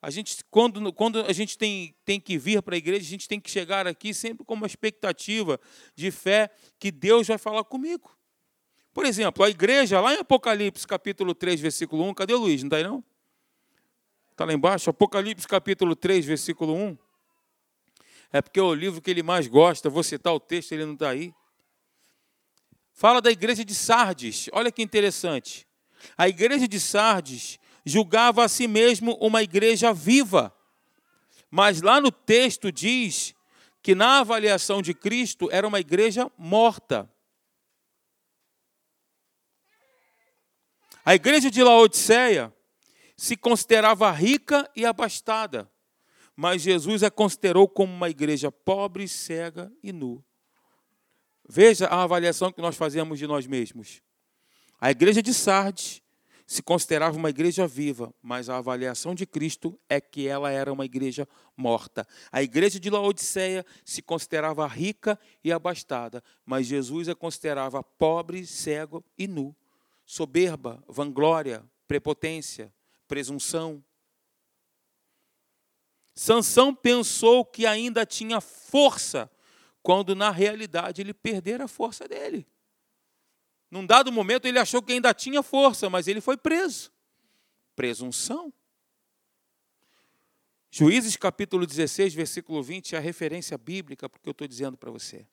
A 0.03 0.11
gente, 0.11 0.45
quando, 0.51 0.93
quando 0.93 1.21
a 1.21 1.33
gente 1.33 1.57
tem, 1.57 1.95
tem 2.05 2.21
que 2.21 2.37
vir 2.37 2.61
para 2.61 2.75
a 2.75 2.79
igreja, 2.79 3.07
a 3.07 3.09
gente 3.09 3.29
tem 3.29 3.41
que 3.41 3.49
chegar 3.49 3.87
aqui 3.87 4.13
sempre 4.13 4.45
com 4.45 4.55
uma 4.55 4.67
expectativa 4.67 5.61
de 5.95 6.11
fé 6.11 6.51
que 6.77 6.91
Deus 6.91 7.29
vai 7.29 7.39
falar 7.39 7.63
comigo. 7.63 8.11
Por 8.93 9.07
exemplo, 9.07 9.45
a 9.45 9.49
igreja, 9.49 10.01
lá 10.01 10.13
em 10.13 10.19
Apocalipse, 10.19 10.85
capítulo 10.89 11.37
3, 11.37 11.61
versículo 11.61 12.03
1, 12.09 12.15
cadê 12.15 12.35
o 12.35 12.39
Luiz? 12.39 12.63
Não 12.63 12.67
está 12.67 12.79
aí 12.79 12.83
não? 12.83 13.03
Está 14.33 14.45
lá 14.45 14.53
embaixo? 14.53 14.91
Apocalipse, 14.91 15.47
capítulo 15.47 15.95
3, 15.95 16.27
versículo 16.27 16.75
1. 16.75 16.99
É 18.33 18.43
porque 18.43 18.59
é 18.59 18.63
o 18.63 18.75
livro 18.75 19.01
que 19.01 19.09
ele 19.09 19.23
mais 19.23 19.47
gosta, 19.47 19.89
vou 19.89 20.03
citar 20.03 20.35
o 20.35 20.41
texto, 20.41 20.73
ele 20.73 20.85
não 20.85 20.95
está 20.95 21.11
aí. 21.11 21.33
Fala 22.93 23.21
da 23.23 23.31
igreja 23.31 23.65
de 23.65 23.75
Sardes, 23.75 24.51
olha 24.53 24.73
que 24.73 24.83
interessante. 24.83 25.65
A 26.19 26.29
igreja 26.29 26.67
de 26.67 26.81
Sardes 26.81 27.61
julgava 27.85 28.45
a 28.45 28.49
si 28.49 28.69
mesmo 28.69 29.17
uma 29.21 29.43
igreja 29.43 29.93
viva. 29.93 30.55
Mas 31.51 31.83
lá 31.83 32.01
no 32.01 32.11
texto 32.11 32.73
diz 32.73 33.35
que 33.83 33.95
na 33.95 34.21
avaliação 34.21 34.81
de 34.81 34.95
Cristo 34.95 35.49
era 35.51 35.67
uma 35.67 35.81
igreja 35.81 36.31
morta. 36.39 37.11
A 41.05 41.15
igreja 41.15 41.51
de 41.51 41.63
Laodiceia 41.63 42.55
se 43.17 43.37
considerava 43.37 44.11
rica 44.11 44.71
e 44.75 44.85
abastada, 44.85 45.71
mas 46.35 46.63
Jesus 46.63 47.03
a 47.03 47.11
considerou 47.11 47.69
como 47.69 47.93
uma 47.93 48.09
igreja 48.09 48.51
pobre, 48.51 49.09
cega 49.09 49.73
e 49.83 49.93
nu. 49.93 50.25
Veja 51.49 51.87
a 51.87 52.03
avaliação 52.03 52.53
que 52.53 52.63
nós 52.63 52.77
fazemos 52.77 53.19
de 53.19 53.27
nós 53.27 53.47
mesmos. 53.47 54.01
A 54.81 54.91
igreja 54.91 55.23
de 55.23 55.35
Sardes 55.35 56.02
se 56.53 56.63
considerava 56.63 57.17
uma 57.17 57.31
igreja 57.31 57.67
viva, 57.67 58.15
mas 58.21 58.51
a 58.51 58.59
avaliação 58.59 59.15
de 59.15 59.25
Cristo 59.25 59.81
é 59.89 59.99
que 59.99 60.29
ela 60.29 60.51
era 60.51 60.71
uma 60.71 60.85
igreja 60.85 61.27
morta. 61.57 62.07
A 62.31 62.43
igreja 62.43 62.79
de 62.79 62.91
Laodiceia 62.91 63.65
se 63.87 64.03
considerava 64.03 64.67
rica 64.67 65.19
e 65.43 65.51
abastada, 65.51 66.23
mas 66.45 66.67
Jesus 66.67 67.09
a 67.09 67.15
considerava 67.15 67.83
pobre, 67.83 68.45
cego 68.45 69.03
e 69.17 69.27
nu. 69.27 69.57
Soberba, 70.05 70.85
vanglória, 70.87 71.65
prepotência, 71.89 72.71
presunção. 73.09 73.83
Sansão 76.15 76.75
pensou 76.75 77.47
que 77.47 77.65
ainda 77.65 78.05
tinha 78.05 78.43
força, 78.43 79.31
quando 79.83 80.15
na 80.15 80.31
realidade 80.31 81.01
ele 81.01 81.15
perdera 81.15 81.65
a 81.65 81.69
força 81.69 82.07
dele. 82.07 82.47
Num 83.73 83.87
dado 83.87 84.13
momento 84.13 84.45
ele 84.45 84.59
achou 84.59 84.83
que 84.83 84.93
ainda 84.93 85.15
tinha 85.15 85.43
força, 85.43 85.89
mas 85.89 86.07
ele 86.07 86.21
foi 86.21 86.37
preso. 86.37 86.93
Presunção. 87.75 88.53
Juízes 90.71 91.17
capítulo 91.17 91.67
16, 91.67 92.13
versículo 92.13 92.63
20 92.63 92.95
é 92.95 92.99
a 92.99 93.01
referência 93.01 93.57
bíblica 93.57 94.11
porque 94.11 94.29
eu 94.29 94.33
estou 94.33 94.47
dizendo 94.47 94.77
para 94.77 94.91
você. 94.91 95.27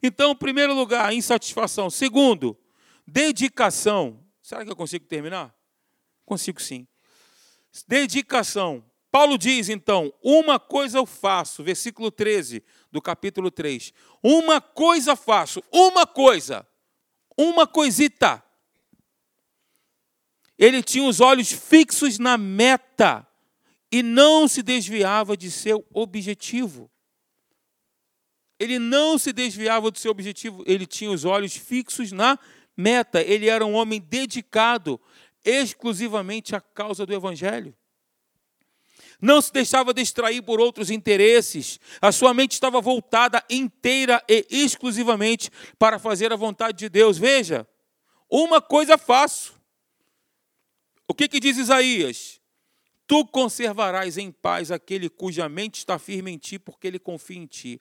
Então, 0.00 0.36
primeiro 0.36 0.72
lugar, 0.72 1.12
insatisfação. 1.12 1.90
Segundo, 1.90 2.56
dedicação. 3.04 4.24
Será 4.40 4.64
que 4.64 4.70
eu 4.70 4.76
consigo 4.76 5.04
terminar? 5.06 5.52
Consigo 6.24 6.62
sim. 6.62 6.86
Dedicação. 7.88 8.84
Paulo 9.10 9.36
diz 9.36 9.68
então: 9.68 10.14
Uma 10.22 10.60
coisa 10.60 10.96
eu 10.96 11.06
faço, 11.06 11.64
versículo 11.64 12.08
13 12.08 12.62
do 12.92 13.02
capítulo 13.02 13.50
3. 13.50 13.92
Uma 14.22 14.60
coisa 14.60 15.16
faço, 15.16 15.60
uma 15.72 16.06
coisa 16.06 16.64
uma 17.36 17.66
coisita. 17.66 18.42
Ele 20.58 20.82
tinha 20.82 21.04
os 21.04 21.20
olhos 21.20 21.50
fixos 21.50 22.18
na 22.18 22.38
meta 22.38 23.26
e 23.90 24.02
não 24.02 24.46
se 24.46 24.62
desviava 24.62 25.36
de 25.36 25.50
seu 25.50 25.84
objetivo. 25.92 26.90
Ele 28.58 28.78
não 28.78 29.18
se 29.18 29.32
desviava 29.32 29.90
do 29.90 29.98
seu 29.98 30.10
objetivo, 30.10 30.62
ele 30.66 30.86
tinha 30.86 31.10
os 31.10 31.24
olhos 31.24 31.56
fixos 31.56 32.12
na 32.12 32.38
meta. 32.76 33.20
Ele 33.20 33.48
era 33.48 33.66
um 33.66 33.74
homem 33.74 34.00
dedicado 34.00 35.00
exclusivamente 35.44 36.54
à 36.54 36.60
causa 36.60 37.04
do 37.04 37.12
Evangelho 37.12 37.76
não 39.22 39.40
se 39.40 39.52
deixava 39.52 39.94
distrair 39.94 40.42
por 40.42 40.60
outros 40.60 40.90
interesses, 40.90 41.78
a 42.00 42.10
sua 42.10 42.34
mente 42.34 42.52
estava 42.52 42.80
voltada 42.80 43.42
inteira 43.48 44.20
e 44.28 44.44
exclusivamente 44.50 45.48
para 45.78 45.96
fazer 45.96 46.32
a 46.32 46.36
vontade 46.36 46.76
de 46.76 46.88
Deus. 46.88 47.16
Veja, 47.16 47.64
uma 48.28 48.60
coisa 48.60 48.98
faço. 48.98 49.54
O 51.06 51.14
que, 51.14 51.28
que 51.28 51.38
diz 51.38 51.56
Isaías? 51.56 52.40
Tu 53.06 53.24
conservarás 53.26 54.18
em 54.18 54.32
paz 54.32 54.72
aquele 54.72 55.08
cuja 55.08 55.48
mente 55.48 55.78
está 55.78 56.00
firme 56.00 56.32
em 56.32 56.38
ti, 56.38 56.58
porque 56.58 56.88
ele 56.88 56.98
confia 56.98 57.38
em 57.38 57.46
ti. 57.46 57.80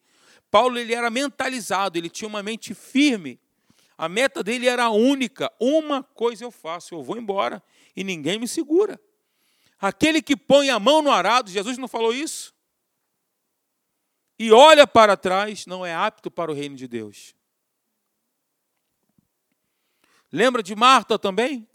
Paulo 0.51 0.77
ele 0.77 0.93
era 0.93 1.09
mentalizado, 1.09 1.97
ele 1.97 2.09
tinha 2.09 2.27
uma 2.27 2.43
mente 2.43 2.75
firme. 2.75 3.39
A 3.97 4.07
meta 4.07 4.43
dele 4.43 4.67
era 4.67 4.89
única: 4.89 5.51
uma 5.59 6.03
coisa 6.03 6.43
eu 6.43 6.51
faço, 6.51 6.93
eu 6.93 7.01
vou 7.01 7.17
embora 7.17 7.63
e 7.95 8.03
ninguém 8.03 8.37
me 8.37 8.47
segura. 8.47 8.99
Aquele 9.81 10.21
que 10.21 10.37
põe 10.37 10.69
a 10.69 10.79
mão 10.79 11.01
no 11.01 11.09
arado, 11.09 11.49
Jesus 11.49 11.75
não 11.79 11.87
falou 11.87 12.13
isso? 12.13 12.53
E 14.37 14.51
olha 14.51 14.85
para 14.85 15.17
trás, 15.17 15.65
não 15.65 15.83
é 15.83 15.93
apto 15.93 16.29
para 16.29 16.51
o 16.51 16.53
reino 16.53 16.75
de 16.75 16.87
Deus. 16.87 17.33
Lembra 20.31 20.61
de 20.61 20.75
Marta 20.75 21.17
também? 21.17 21.67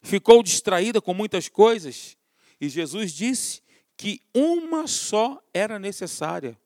Ficou 0.00 0.40
distraída 0.40 1.00
com 1.00 1.12
muitas 1.12 1.48
coisas. 1.48 2.16
E 2.60 2.68
Jesus 2.68 3.12
disse 3.12 3.60
que 3.96 4.20
uma 4.32 4.86
só 4.86 5.42
era 5.52 5.78
necessária. 5.78 6.58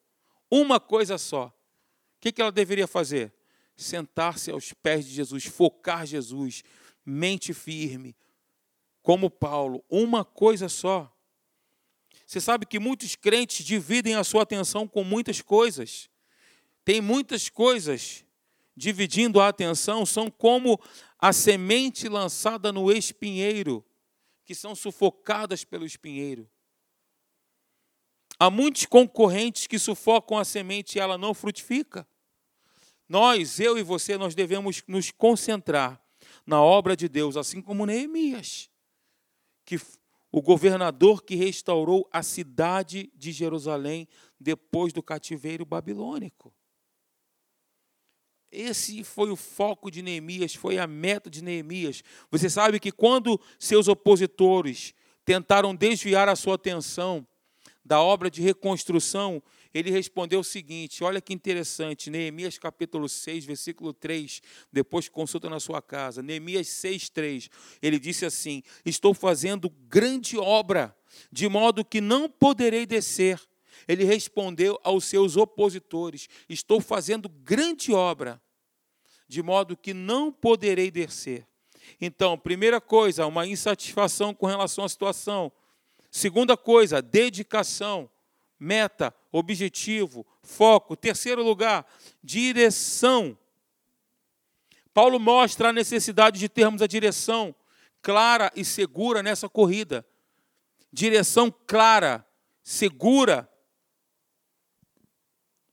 Uma 0.51 0.79
coisa 0.79 1.17
só. 1.17 1.47
O 1.47 2.33
que 2.33 2.41
ela 2.41 2.53
deveria 2.53 2.87
fazer? 2.87 3.33
Sentar-se 3.75 4.51
aos 4.51 4.73
pés 4.75 5.07
de 5.07 5.15
Jesus, 5.15 5.45
focar 5.47 6.07
Jesus, 6.07 6.63
mente 7.05 7.53
firme, 7.53 8.15
como 9.05 9.29
Paulo, 9.29 9.85
uma 9.87 10.25
coisa 10.25 10.67
só. 10.67 11.15
Você 12.27 12.41
sabe 12.41 12.65
que 12.65 12.79
muitos 12.79 13.15
crentes 13.15 13.65
dividem 13.65 14.15
a 14.15 14.25
sua 14.25 14.45
atenção 14.45 14.89
com 14.89 15.05
muitas 15.05 15.43
coisas. 15.43 16.09
Tem 16.87 17.03
muitas 17.03 17.51
coisas 17.51 18.25
dividindo 18.75 19.43
a 19.43 19.49
atenção, 19.49 20.07
são 20.07 20.31
como 20.31 20.81
a 21.19 21.35
semente 21.35 22.09
lançada 22.09 22.73
no 22.73 22.91
espinheiro, 22.91 23.85
que 24.43 24.55
são 24.55 24.75
sufocadas 24.75 25.65
pelo 25.65 25.85
espinheiro. 25.85 26.51
Há 28.39 28.49
muitos 28.49 28.87
concorrentes 28.87 29.67
que 29.67 29.79
sufocam 29.79 30.39
a 30.39 30.47
semente 30.47 30.97
e 30.97 31.01
ela 31.01 31.19
não 31.19 31.35
frutifica. 31.35 32.09
Nós, 33.07 33.61
eu 33.61 33.77
e 33.77 33.83
você, 33.83 34.17
nós 34.17 34.35
devemos 34.35 34.83
nos 34.89 35.11
concentrar 35.11 36.03
na 36.47 36.63
obra 36.63 36.97
de 36.97 37.07
Deus, 37.07 37.37
assim 37.37 37.61
como 37.61 37.85
Neemias 37.85 38.73
que 39.65 39.81
o 40.31 40.43
governador 40.43 41.23
que 41.23 41.37
restaurou 41.37 42.09
a 42.13 42.23
cidade 42.23 43.11
de 43.15 43.31
Jerusalém 43.31 44.09
depois 44.39 44.93
do 44.93 45.03
cativeiro 45.03 45.65
babilônico. 45.65 46.53
Esse 48.51 49.03
foi 49.03 49.31
o 49.31 49.37
foco 49.37 49.91
de 49.91 50.03
Neemias, 50.03 50.55
foi 50.55 50.79
a 50.79 50.87
meta 50.87 51.29
de 51.29 51.43
Neemias. 51.43 52.03
Você 52.31 52.49
sabe 52.49 52.79
que 52.79 52.93
quando 52.93 53.41
seus 53.59 53.89
opositores 53.89 54.95
tentaram 55.25 55.75
desviar 55.75 56.29
a 56.29 56.37
sua 56.37 56.55
atenção 56.55 57.27
da 57.85 58.01
obra 58.01 58.31
de 58.31 58.41
reconstrução, 58.43 59.43
ele 59.75 59.91
respondeu 59.91 60.41
o 60.41 60.45
seguinte: 60.45 61.03
olha 61.03 61.21
que 61.21 61.35
interessante, 61.35 62.09
Neemias 62.09 62.57
capítulo 62.57 63.09
6, 63.09 63.45
versículo 63.45 63.93
3, 63.93 64.41
depois 64.73 65.09
consulta 65.09 65.51
na 65.51 65.59
sua 65.59 65.83
casa. 65.83 66.23
Neemias 66.23 66.69
6, 66.69 67.09
3. 67.11 67.51
Ele 67.83 67.99
disse 67.99 68.25
assim: 68.25 68.63
Estou 68.87 69.13
fazendo 69.13 69.69
grande 69.89 70.39
obra, 70.39 70.97
de 71.31 71.49
modo 71.49 71.85
que 71.85 72.01
não 72.01 72.29
poderei 72.29 72.87
descer. 72.87 73.41
Ele 73.89 74.05
respondeu 74.05 74.79
aos 74.85 75.05
seus 75.07 75.37
opositores: 75.37 76.29
Estou 76.49 76.81
fazendo 76.81 77.29
grande 77.29 77.93
obra, 77.93 78.41
de 79.27 79.43
modo 79.43 79.77
que 79.77 79.93
não 79.93 80.33
poderei 80.33 80.89
descer. 80.89 81.45
Então, 82.01 82.39
primeira 82.39 82.81
coisa, 82.81 83.27
uma 83.27 83.47
insatisfação 83.47 84.33
com 84.33 84.47
relação 84.47 84.85
à 84.85 84.89
situação. 84.89 85.53
Segunda 86.11 86.57
coisa, 86.57 87.03
dedicação 87.03 88.09
meta, 88.65 89.15
objetivo, 89.37 90.25
foco. 90.45 90.95
Terceiro 90.95 91.43
lugar, 91.43 91.85
direção. 92.23 93.37
Paulo 94.93 95.19
mostra 95.19 95.71
a 95.71 95.73
necessidade 95.73 96.39
de 96.39 96.49
termos 96.49 96.81
a 96.81 96.87
direção 96.87 97.53
clara 98.01 98.53
e 98.55 98.65
segura 98.65 99.25
nessa 99.25 99.49
corrida. 99.49 100.07
Direção 100.93 101.53
clara, 101.67 102.25
segura 102.63 103.51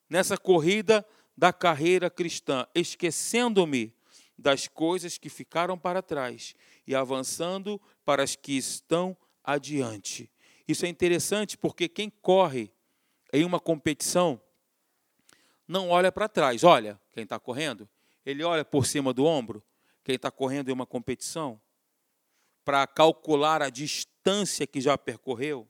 nessa 0.10 0.36
corrida 0.38 1.06
da 1.38 1.54
carreira 1.54 2.10
cristã, 2.10 2.66
esquecendo-me 2.74 3.94
das 4.36 4.68
coisas 4.68 5.20
que 5.20 5.30
ficaram 5.30 5.78
para 5.78 6.02
trás 6.02 6.56
e 6.88 6.96
avançando 6.96 7.80
para 8.04 8.24
as 8.24 8.36
que 8.36 8.54
estão 8.58 9.16
adiante. 9.44 10.32
Isso 10.68 10.84
é 10.84 10.90
interessante 10.90 11.56
porque 11.56 11.88
quem 11.88 12.10
corre 12.10 12.72
em 13.32 13.44
uma 13.46 13.60
competição 13.60 14.42
não 15.68 15.90
olha 15.90 16.12
para 16.12 16.28
trás. 16.28 16.64
Olha, 16.64 17.00
quem 17.12 17.24
está 17.24 17.40
correndo, 17.40 17.88
ele 18.26 18.44
olha 18.44 18.66
por 18.66 18.86
cima 18.86 19.14
do 19.14 19.26
ombro. 19.26 19.64
Quem 20.04 20.16
está 20.16 20.30
correndo 20.30 20.70
em 20.70 20.74
uma 20.74 20.86
competição 20.86 21.62
para 22.66 22.86
calcular 22.86 23.62
a 23.62 23.70
distância 23.70 24.68
que 24.68 24.82
já 24.82 24.98
percorreu. 24.98 25.68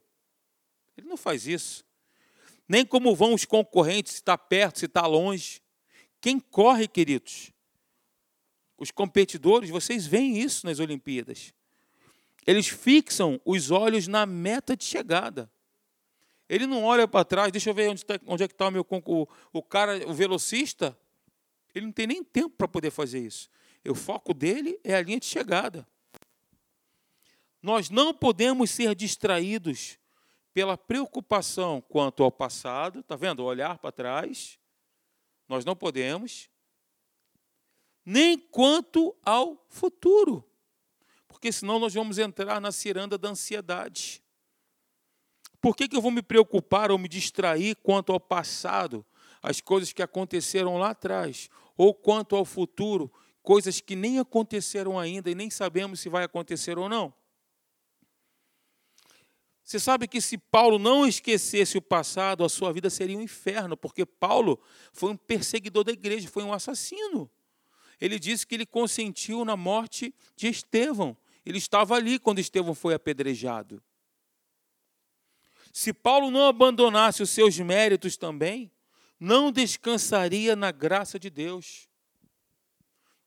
Ele 0.98 1.08
não 1.08 1.18
faz 1.18 1.48
isso. 1.48 1.86
Nem 2.68 2.86
como 2.86 3.16
vão 3.16 3.34
os 3.34 3.46
concorrentes, 3.46 4.14
se 4.14 4.20
está 4.20 4.38
perto, 4.38 4.80
se 4.80 4.86
está 4.86 5.06
longe. 5.06 5.62
Quem 6.20 6.40
corre, 6.40 6.88
queridos? 6.88 7.52
Os 8.78 8.92
competidores, 8.92 9.70
vocês 9.70 10.08
veem 10.08 10.40
isso 10.40 10.66
nas 10.66 10.80
Olimpíadas. 10.80 11.54
Eles 12.48 12.68
fixam 12.68 13.40
os 13.46 13.70
olhos 13.72 14.08
na 14.08 14.26
meta 14.26 14.76
de 14.76 14.84
chegada. 14.84 15.52
Ele 16.52 16.68
não 16.68 16.84
olha 16.84 17.08
para 17.08 17.24
trás, 17.24 17.52
deixa 17.52 17.70
eu 17.70 17.74
ver 17.74 17.90
onde, 17.90 18.06
tá, 18.06 18.20
onde 18.28 18.44
é 18.44 18.48
que 18.48 18.54
está 18.54 18.68
o 18.68 18.72
meu 18.72 18.86
o, 18.90 19.28
o 19.54 19.64
cara, 19.64 20.06
o 20.08 20.14
velocista. 20.14 20.98
Ele 21.74 21.86
não 21.86 21.94
tem 21.94 22.06
nem 22.06 22.24
tempo 22.24 22.56
para 22.58 22.68
poder 22.68 22.92
fazer 22.92 23.20
isso. 23.20 23.50
O 23.88 23.96
foco 23.96 24.34
dele 24.34 24.78
é 24.84 24.94
a 24.94 25.02
linha 25.02 25.20
de 25.20 25.26
chegada. 25.26 25.88
Nós 27.62 27.90
não 27.90 28.14
podemos 28.14 28.70
ser 28.70 28.94
distraídos 28.94 29.98
pela 30.54 30.78
preocupação 30.78 31.80
quanto 31.80 32.22
ao 32.22 32.32
passado, 32.32 33.00
está 33.00 33.16
vendo? 33.16 33.46
Olhar 33.46 33.78
para 33.78 33.92
trás. 33.92 34.60
Nós 35.48 35.64
não 35.64 35.76
podemos. 35.76 36.50
Nem 38.06 38.38
quanto 38.38 39.16
ao 39.24 39.66
futuro 39.70 40.46
porque 41.42 41.52
senão 41.52 41.80
nós 41.80 41.92
vamos 41.92 42.20
entrar 42.20 42.62
na 42.62 42.72
ciranda 42.72 43.18
da 43.18 43.30
ansiedade. 43.30 44.21
Por 45.62 45.76
que, 45.76 45.88
que 45.88 45.96
eu 45.96 46.02
vou 46.02 46.12
me 46.12 46.24
preocupar 46.24 46.92
ou 46.92 46.98
me 46.98 47.08
distrair 47.08 47.76
quanto 47.76 48.12
ao 48.12 48.20
passado, 48.20 49.06
as 49.44 49.62
coisas 49.62 49.94
que 49.94 50.02
aconteceram 50.02 50.78
lá 50.78 50.90
atrás, 50.90 51.50
ou 51.78 51.94
quanto 51.94 52.36
ao 52.36 52.44
futuro, 52.44 53.12
coisas 53.44 53.80
que 53.80 53.96
nem 53.96 54.20
aconteceram 54.20 55.00
ainda 55.00 55.30
e 55.30 55.36
nem 55.36 55.50
sabemos 55.50 56.00
se 56.00 56.10
vai 56.10 56.24
acontecer 56.24 56.78
ou 56.78 56.90
não? 56.90 57.14
Você 59.64 59.80
sabe 59.80 60.08
que 60.08 60.20
se 60.20 60.38
Paulo 60.38 60.80
não 60.80 61.08
esquecesse 61.08 61.78
o 61.78 61.82
passado, 61.82 62.44
a 62.44 62.50
sua 62.50 62.74
vida 62.74 62.90
seria 62.90 63.18
um 63.18 63.22
inferno, 63.22 63.78
porque 63.78 64.06
Paulo 64.06 64.60
foi 64.92 65.12
um 65.12 65.16
perseguidor 65.16 65.84
da 65.84 65.92
igreja, 65.92 66.28
foi 66.28 66.44
um 66.44 66.52
assassino. 66.52 67.30
Ele 68.00 68.18
disse 68.18 68.46
que 68.46 68.56
ele 68.56 68.66
consentiu 68.66 69.46
na 69.46 69.56
morte 69.56 70.14
de 70.36 70.48
Estevão. 70.48 71.16
Ele 71.46 71.60
estava 71.60 71.96
ali 71.96 72.18
quando 72.18 72.40
Estevão 72.40 72.74
foi 72.74 72.96
apedrejado. 72.96 73.82
Se 75.74 75.94
Paulo 75.94 76.30
não 76.30 76.48
abandonasse 76.48 77.24
os 77.24 77.30
seus 77.30 77.58
méritos 77.60 78.18
também, 78.18 78.72
não 79.20 79.52
descansaria 79.52 80.56
na 80.56 80.72
graça 80.72 81.20
de 81.20 81.30
Deus. 81.30 81.88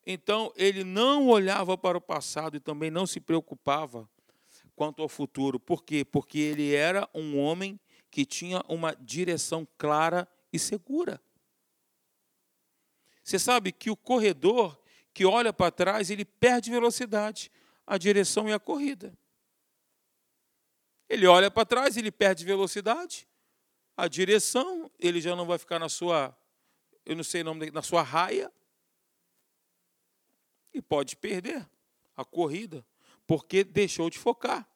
Então, 0.06 0.52
ele 0.56 0.84
não 0.84 1.28
olhava 1.28 1.78
para 1.78 1.96
o 1.96 2.00
passado 2.00 2.56
e 2.56 2.60
também 2.60 2.90
não 2.90 3.06
se 3.06 3.20
preocupava 3.20 4.08
quanto 4.76 5.02
ao 5.02 5.08
futuro. 5.08 5.58
Por 5.58 5.82
quê? 5.82 6.04
Porque 6.04 6.38
ele 6.38 6.74
era 6.74 7.08
um 7.14 7.38
homem 7.38 7.80
que 8.10 8.24
tinha 8.24 8.62
uma 8.68 8.94
direção 8.94 9.66
clara 9.78 10.28
e 10.52 10.58
segura. 10.58 11.20
Você 13.22 13.38
sabe 13.38 13.72
que 13.72 13.90
o 13.90 13.96
corredor 13.96 14.78
que 15.14 15.24
olha 15.24 15.52
para 15.52 15.70
trás, 15.70 16.10
ele 16.10 16.24
perde 16.24 16.70
velocidade 16.70 17.50
a 17.86 17.96
direção 17.96 18.48
e 18.48 18.52
a 18.52 18.58
corrida. 18.58 19.16
Ele 21.08 21.26
olha 21.26 21.50
para 21.50 21.66
trás, 21.66 21.96
ele 21.96 22.10
perde 22.10 22.44
velocidade, 22.44 23.28
a 23.96 24.08
direção, 24.08 24.90
ele 24.98 25.20
já 25.20 25.36
não 25.36 25.46
vai 25.46 25.58
ficar 25.58 25.78
na 25.78 25.88
sua, 25.88 26.36
eu 27.04 27.14
não 27.14 27.22
sei 27.22 27.42
o 27.42 27.44
nome, 27.44 27.70
na 27.70 27.82
sua 27.82 28.02
raia, 28.02 28.52
e 30.72 30.82
pode 30.82 31.16
perder 31.16 31.68
a 32.16 32.24
corrida, 32.24 32.84
porque 33.26 33.62
deixou 33.62 34.10
de 34.10 34.18
focar. 34.18 34.68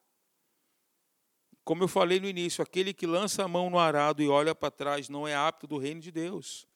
Como 1.65 1.83
eu 1.83 1.89
falei 1.89 2.19
no 2.19 2.27
início, 2.27 2.63
aquele 2.63 2.95
que 2.95 3.07
lança 3.07 3.45
a 3.45 3.49
mão 3.49 3.69
no 3.69 3.79
arado 3.79 4.23
e 4.23 4.29
olha 4.29 4.55
para 4.55 4.71
trás 4.71 5.09
não 5.09 5.29
é 5.29 5.35
apto 5.35 5.67
do 5.67 5.77
reino 5.77 6.01
de 6.01 6.11
Deus. 6.11 6.67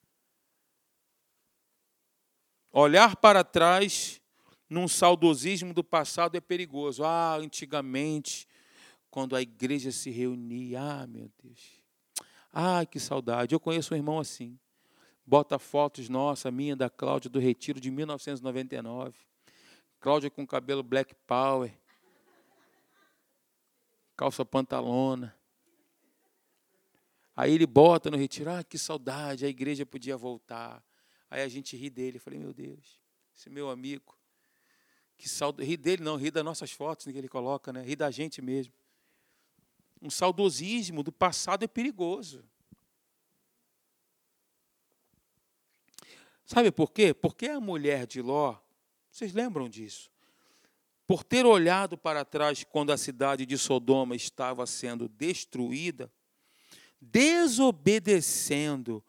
Olhar 2.70 3.16
para 3.16 3.44
trás 3.44 4.20
num 4.68 4.88
saudosismo 4.88 5.72
do 5.72 5.84
passado 5.84 6.36
é 6.36 6.40
perigoso. 6.40 7.04
Ah, 7.04 7.36
antigamente, 7.36 8.46
quando 9.12 9.36
a 9.36 9.42
igreja 9.42 9.92
se 9.92 10.08
reunia, 10.08 10.80
ah, 10.80 11.06
meu 11.06 11.30
Deus. 11.44 11.82
Ah, 12.50 12.86
que 12.86 12.98
saudade. 12.98 13.54
Eu 13.54 13.60
conheço 13.60 13.92
um 13.92 13.96
irmão 13.98 14.18
assim. 14.18 14.58
Bota 15.26 15.58
fotos 15.58 16.08
nossa, 16.08 16.50
minha, 16.50 16.74
da 16.74 16.88
Cláudia, 16.88 17.28
do 17.28 17.38
Retiro 17.38 17.78
de 17.78 17.90
1999. 17.90 19.14
Cláudia 20.00 20.30
com 20.30 20.46
cabelo 20.46 20.82
black 20.82 21.14
power. 21.26 21.70
Calça 24.16 24.46
pantalona. 24.46 25.36
Aí 27.36 27.52
ele 27.52 27.66
bota 27.66 28.10
no 28.10 28.16
retiro, 28.16 28.50
ah, 28.50 28.64
que 28.64 28.78
saudade, 28.78 29.44
a 29.44 29.48
igreja 29.48 29.84
podia 29.84 30.16
voltar. 30.16 30.82
Aí 31.30 31.42
a 31.42 31.48
gente 31.48 31.76
ri 31.76 31.90
dele. 31.90 32.16
Eu 32.16 32.20
falei, 32.22 32.38
meu 32.38 32.54
Deus, 32.54 32.98
esse 33.36 33.50
meu 33.50 33.68
amigo 33.68 34.16
que 35.18 35.28
saudo, 35.28 35.62
ri 35.62 35.76
dele 35.76 36.02
não, 36.02 36.16
ri 36.16 36.30
das 36.30 36.42
nossas 36.42 36.72
fotos 36.72 37.04
que 37.04 37.18
ele 37.18 37.28
coloca, 37.28 37.74
né? 37.74 37.82
ri 37.82 37.94
da 37.94 38.10
gente 38.10 38.40
mesmo. 38.40 38.72
Um 40.02 40.10
saudosismo 40.10 41.04
do 41.04 41.12
passado 41.12 41.62
é 41.62 41.68
perigoso. 41.68 42.44
Sabe 46.44 46.72
por 46.72 46.90
quê? 46.90 47.14
Porque 47.14 47.46
a 47.46 47.60
mulher 47.60 48.04
de 48.06 48.20
Ló, 48.20 48.56
vocês 49.10 49.32
lembram 49.32 49.68
disso? 49.68 50.10
Por 51.06 51.22
ter 51.22 51.46
olhado 51.46 51.96
para 51.96 52.24
trás 52.24 52.64
quando 52.64 52.90
a 52.90 52.96
cidade 52.96 53.46
de 53.46 53.56
Sodoma 53.56 54.16
estava 54.16 54.66
sendo 54.66 55.08
destruída, 55.08 56.10
desobedecendo 57.00 59.04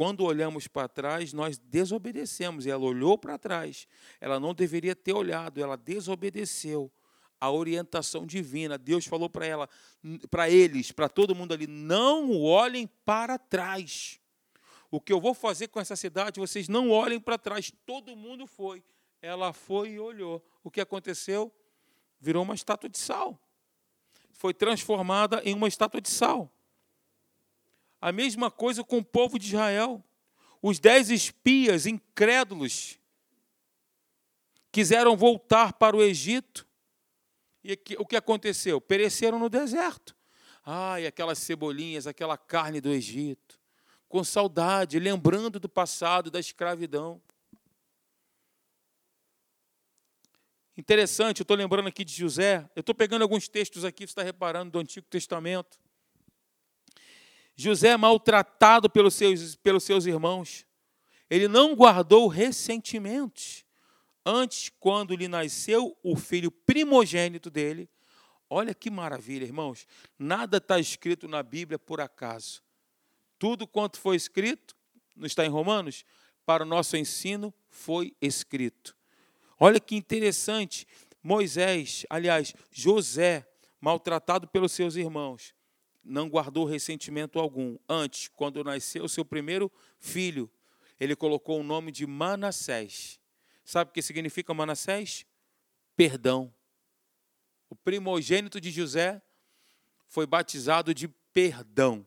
quando 0.00 0.24
olhamos 0.24 0.66
para 0.66 0.88
trás, 0.88 1.34
nós 1.34 1.58
desobedecemos. 1.58 2.66
Ela 2.66 2.82
olhou 2.82 3.18
para 3.18 3.36
trás. 3.36 3.86
Ela 4.18 4.40
não 4.40 4.54
deveria 4.54 4.96
ter 4.96 5.12
olhado, 5.12 5.60
ela 5.60 5.76
desobedeceu 5.76 6.90
a 7.40 7.50
orientação 7.50 8.26
divina. 8.26 8.76
Deus 8.76 9.06
falou 9.06 9.30
para 9.30 9.46
ela, 9.46 9.68
para 10.30 10.50
eles, 10.50 10.92
para 10.92 11.08
todo 11.08 11.34
mundo 11.34 11.54
ali, 11.54 11.66
não 11.66 12.40
olhem 12.40 12.86
para 13.04 13.38
trás. 13.38 14.20
O 14.90 15.00
que 15.00 15.12
eu 15.12 15.20
vou 15.20 15.32
fazer 15.32 15.68
com 15.68 15.80
essa 15.80 15.96
cidade, 15.96 16.40
vocês 16.40 16.68
não 16.68 16.90
olhem 16.90 17.20
para 17.20 17.38
trás. 17.38 17.72
Todo 17.86 18.16
mundo 18.16 18.46
foi. 18.46 18.82
Ela 19.22 19.52
foi 19.52 19.90
e 19.90 20.00
olhou. 20.00 20.44
O 20.64 20.70
que 20.70 20.80
aconteceu? 20.80 21.52
Virou 22.20 22.42
uma 22.42 22.54
estátua 22.54 22.90
de 22.90 22.98
sal. 22.98 23.40
Foi 24.32 24.52
transformada 24.52 25.40
em 25.44 25.54
uma 25.54 25.68
estátua 25.68 26.00
de 26.00 26.10
sal. 26.10 26.50
A 28.00 28.10
mesma 28.10 28.50
coisa 28.50 28.82
com 28.82 28.98
o 28.98 29.04
povo 29.04 29.38
de 29.38 29.46
Israel. 29.48 30.02
Os 30.60 30.78
dez 30.78 31.08
espias 31.10 31.86
incrédulos 31.86 32.98
quiseram 34.72 35.16
voltar 35.16 35.72
para 35.74 35.96
o 35.96 36.02
Egito. 36.02 36.66
E 37.62 37.78
o 37.98 38.06
que 38.06 38.16
aconteceu? 38.16 38.80
Pereceram 38.80 39.38
no 39.38 39.48
deserto. 39.48 40.16
ai, 40.64 41.06
aquelas 41.06 41.38
cebolinhas, 41.38 42.06
aquela 42.06 42.36
carne 42.36 42.80
do 42.80 42.90
Egito, 42.90 43.58
com 44.08 44.22
saudade, 44.22 44.98
lembrando 44.98 45.58
do 45.58 45.68
passado, 45.68 46.30
da 46.30 46.40
escravidão. 46.40 47.20
Interessante, 50.76 51.40
eu 51.40 51.44
estou 51.44 51.56
lembrando 51.56 51.88
aqui 51.88 52.04
de 52.04 52.14
José, 52.14 52.68
eu 52.74 52.80
estou 52.80 52.94
pegando 52.94 53.22
alguns 53.22 53.48
textos 53.48 53.84
aqui, 53.84 54.06
você 54.06 54.12
está 54.12 54.22
reparando, 54.22 54.70
do 54.70 54.78
Antigo 54.78 55.06
Testamento. 55.08 55.78
José, 57.54 57.96
maltratado 57.96 58.88
pelos 58.88 59.14
seus, 59.14 59.54
pelos 59.56 59.84
seus 59.84 60.06
irmãos, 60.06 60.66
ele 61.28 61.46
não 61.46 61.74
guardou 61.74 62.26
ressentimentos. 62.28 63.64
Antes, 64.24 64.70
quando 64.80 65.14
lhe 65.16 65.28
nasceu 65.28 65.96
o 66.02 66.16
filho 66.16 66.50
primogênito 66.50 67.50
dele, 67.50 67.88
olha 68.48 68.74
que 68.74 68.90
maravilha, 68.90 69.44
irmãos, 69.44 69.86
nada 70.18 70.58
está 70.58 70.78
escrito 70.78 71.26
na 71.26 71.42
Bíblia 71.42 71.78
por 71.78 72.00
acaso. 72.00 72.62
Tudo 73.38 73.66
quanto 73.66 73.98
foi 73.98 74.16
escrito, 74.16 74.76
não 75.16 75.26
está 75.26 75.44
em 75.44 75.48
Romanos, 75.48 76.04
para 76.44 76.64
o 76.64 76.66
nosso 76.66 76.96
ensino 76.96 77.54
foi 77.68 78.14
escrito. 78.20 78.96
Olha 79.58 79.78
que 79.78 79.94
interessante, 79.94 80.86
Moisés, 81.22 82.04
aliás, 82.10 82.54
José, 82.70 83.46
maltratado 83.80 84.48
pelos 84.48 84.72
seus 84.72 84.96
irmãos, 84.96 85.54
não 86.02 86.28
guardou 86.28 86.64
ressentimento 86.64 87.38
algum. 87.38 87.78
Antes, 87.88 88.28
quando 88.28 88.64
nasceu 88.64 89.08
seu 89.08 89.24
primeiro 89.24 89.70
filho, 89.98 90.50
ele 90.98 91.14
colocou 91.14 91.60
o 91.60 91.62
nome 91.62 91.92
de 91.92 92.06
Manassés. 92.06 93.19
Sabe 93.70 93.90
o 93.90 93.92
que 93.94 94.02
significa 94.02 94.52
Manassés? 94.52 95.24
Perdão. 95.94 96.52
O 97.68 97.76
primogênito 97.76 98.60
de 98.60 98.68
José 98.68 99.22
foi 100.08 100.26
batizado 100.26 100.92
de 100.92 101.06
perdão. 101.32 102.04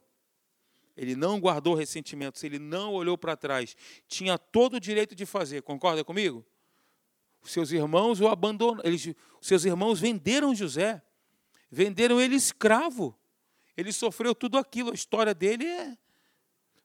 Ele 0.93 1.15
não 1.15 1.39
guardou 1.39 1.73
ressentimentos, 1.73 2.43
ele 2.43 2.59
não 2.59 2.91
olhou 2.91 3.17
para 3.17 3.37
trás. 3.37 3.77
Tinha 4.09 4.37
todo 4.37 4.73
o 4.73 4.79
direito 4.79 5.15
de 5.15 5.25
fazer, 5.25 5.61
concorda 5.61 6.03
comigo? 6.03 6.45
Os 7.41 7.51
seus 7.53 7.71
irmãos 7.71 8.19
o 8.19 8.27
abandonaram, 8.27 8.85
eles, 8.85 9.15
os 9.39 9.47
seus 9.47 9.63
irmãos 9.63 10.01
venderam 10.01 10.53
José, 10.53 11.01
venderam 11.71 12.19
ele 12.19 12.35
escravo. 12.35 13.17
Ele 13.77 13.93
sofreu 13.93 14.35
tudo 14.35 14.57
aquilo, 14.57 14.91
a 14.91 14.95
história 14.95 15.33
dele 15.33 15.65
é. 15.65 15.97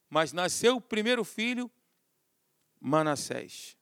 Mas 0.09 0.33
nasceu 0.33 0.77
o 0.77 0.81
primeiro 0.81 1.25
filho, 1.25 1.69
Manassés. 2.81 3.77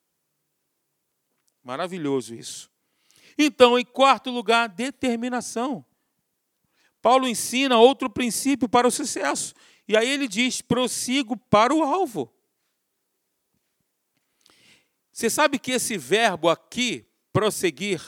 Maravilhoso 1.66 2.32
isso. 2.32 2.70
Então, 3.36 3.76
em 3.76 3.84
quarto 3.84 4.30
lugar, 4.30 4.68
determinação. 4.68 5.84
Paulo 7.02 7.26
ensina 7.26 7.76
outro 7.76 8.08
princípio 8.08 8.68
para 8.68 8.86
o 8.86 8.90
sucesso. 8.90 9.52
E 9.88 9.96
aí 9.96 10.08
ele 10.08 10.28
diz: 10.28 10.62
prossigo 10.62 11.36
para 11.36 11.74
o 11.74 11.82
alvo. 11.82 12.32
Você 15.10 15.28
sabe 15.28 15.58
que 15.58 15.72
esse 15.72 15.98
verbo 15.98 16.48
aqui, 16.48 17.04
prosseguir, 17.32 18.00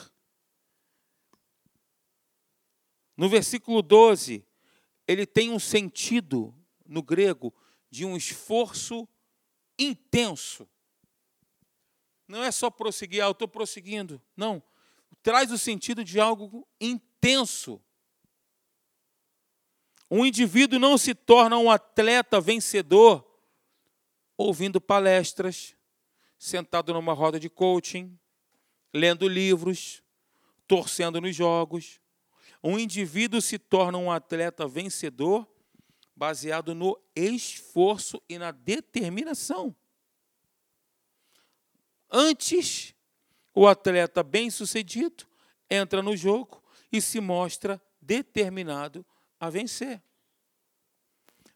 no 3.16 3.29
versículo 3.29 3.83
12, 3.83 4.47
ele 5.05 5.27
tem 5.27 5.51
um 5.51 5.59
sentido 5.59 6.55
no 6.87 7.03
grego 7.03 7.53
de 7.90 8.05
um 8.05 8.16
esforço 8.16 9.09
intenso. 9.77 10.68
Não 12.29 12.45
é 12.45 12.53
só 12.53 12.71
prosseguir, 12.71 13.23
ah, 13.23 13.27
eu 13.27 13.33
estou 13.33 13.49
prosseguindo. 13.49 14.21
Não. 14.37 14.62
Traz 15.23 15.51
o 15.51 15.57
sentido 15.57 16.05
de 16.05 16.21
algo 16.21 16.69
intenso. 16.79 17.83
Um 20.11 20.25
indivíduo 20.25 20.79
não 20.79 20.99
se 20.99 21.14
torna 21.14 21.57
um 21.57 21.71
atleta 21.71 22.41
vencedor 22.41 23.25
ouvindo 24.37 24.81
palestras, 24.81 25.75
sentado 26.38 26.93
numa 26.93 27.12
roda 27.12 27.41
de 27.41 27.51
coaching, 27.51 28.17
lendo 28.95 29.27
livros, 29.27 30.03
torcendo 30.67 31.21
nos 31.21 31.35
jogos. 31.35 31.99
Um 32.62 32.79
indivíduo 32.79 33.41
se 33.41 33.59
torna 33.59 33.99
um 33.99 34.11
atleta 34.11 34.69
vencedor 34.69 35.49
baseado 36.14 36.75
no 36.75 36.99
esforço 37.14 38.23
e 38.29 38.38
na 38.38 38.51
determinação. 38.51 39.75
Antes, 42.11 42.94
o 43.55 43.66
atleta 43.66 44.23
bem-sucedido 44.23 45.27
entra 45.71 46.03
no 46.03 46.16
jogo 46.16 46.62
e 46.90 47.01
se 47.01 47.21
mostra 47.21 47.81
determinado 48.01 49.05
a 49.38 49.51
vencer. 49.51 50.03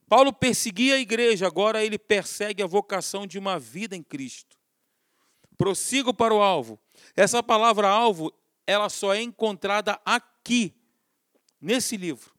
Paulo 0.08 0.32
perseguia 0.32 0.96
a 0.96 0.98
igreja, 0.98 1.46
agora 1.46 1.84
ele 1.84 1.98
persegue 1.98 2.62
a 2.62 2.66
vocação 2.66 3.26
de 3.26 3.38
uma 3.38 3.58
vida 3.58 3.96
em 3.96 4.02
Cristo 4.02 4.62
prossigo 5.62 6.12
para 6.12 6.34
o 6.34 6.42
alvo. 6.42 6.76
Essa 7.14 7.40
palavra 7.40 7.88
alvo, 7.88 8.32
ela 8.66 8.88
só 8.88 9.14
é 9.14 9.22
encontrada 9.22 9.96
aqui, 10.04 10.74
nesse 11.60 11.96
livro. 11.96 12.34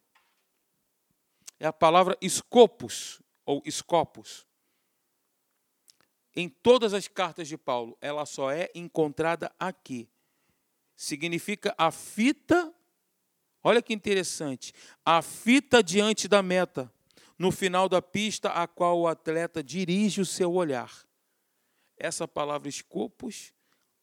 É 1.57 1.65
a 1.65 1.71
palavra 1.71 2.17
scopus, 2.27 3.21
ou 3.45 3.63
scopus. 3.71 4.45
Em 6.35 6.49
todas 6.49 6.93
as 6.93 7.07
cartas 7.07 7.47
de 7.47 7.57
Paulo, 7.57 7.97
ela 8.01 8.25
só 8.25 8.51
é 8.51 8.69
encontrada 8.73 9.51
aqui. 9.59 10.09
Significa 10.95 11.73
a 11.77 11.91
fita, 11.91 12.73
olha 13.63 13.81
que 13.81 13.93
interessante, 13.93 14.73
a 15.05 15.21
fita 15.21 15.83
diante 15.83 16.27
da 16.27 16.41
meta, 16.41 16.91
no 17.37 17.51
final 17.51 17.87
da 17.87 18.01
pista 18.01 18.49
a 18.49 18.67
qual 18.67 18.99
o 18.99 19.07
atleta 19.07 19.63
dirige 19.63 20.21
o 20.21 20.25
seu 20.25 20.53
olhar. 20.53 20.91
Essa 21.97 22.27
palavra 22.27 22.69
escopos, 22.69 23.53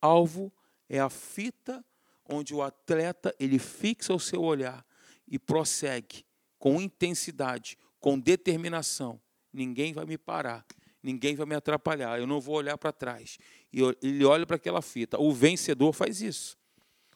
alvo, 0.01 0.53
é 0.89 1.01
a 1.01 1.11
fita 1.11 1.85
onde 2.29 2.55
o 2.55 2.63
atleta 2.63 3.35
ele 3.39 3.59
fixa 3.59 4.15
o 4.15 4.21
seu 4.21 4.43
olhar 4.43 4.87
e 5.27 5.39
prossegue 5.39 6.25
com 6.59 6.81
intensidade, 6.81 7.77
com 7.99 8.19
determinação. 8.19 9.21
Ninguém 9.53 9.93
vai 9.93 10.05
me 10.05 10.17
parar, 10.17 10.65
ninguém 11.03 11.35
vai 11.35 11.47
me 11.47 11.55
atrapalhar, 11.55 12.19
eu 12.19 12.27
não 12.27 12.41
vou 12.41 12.57
olhar 12.57 12.77
para 12.77 12.93
trás. 12.93 13.39
E 13.73 13.81
ele 14.03 14.25
olha 14.25 14.47
para 14.47 14.57
aquela 14.57 14.83
fita. 14.83 15.19
O 15.19 15.33
vencedor 15.33 15.93
faz 15.93 16.21
isso. 16.21 16.59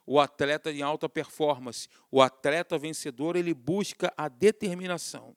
O 0.06 0.20
atleta 0.20 0.70
em 0.70 0.82
alta 0.82 1.08
performance, 1.08 1.88
o 2.10 2.20
atleta 2.20 2.76
vencedor, 2.76 3.36
ele 3.36 3.54
busca 3.54 4.12
a 4.16 4.28
determinação. 4.28 5.34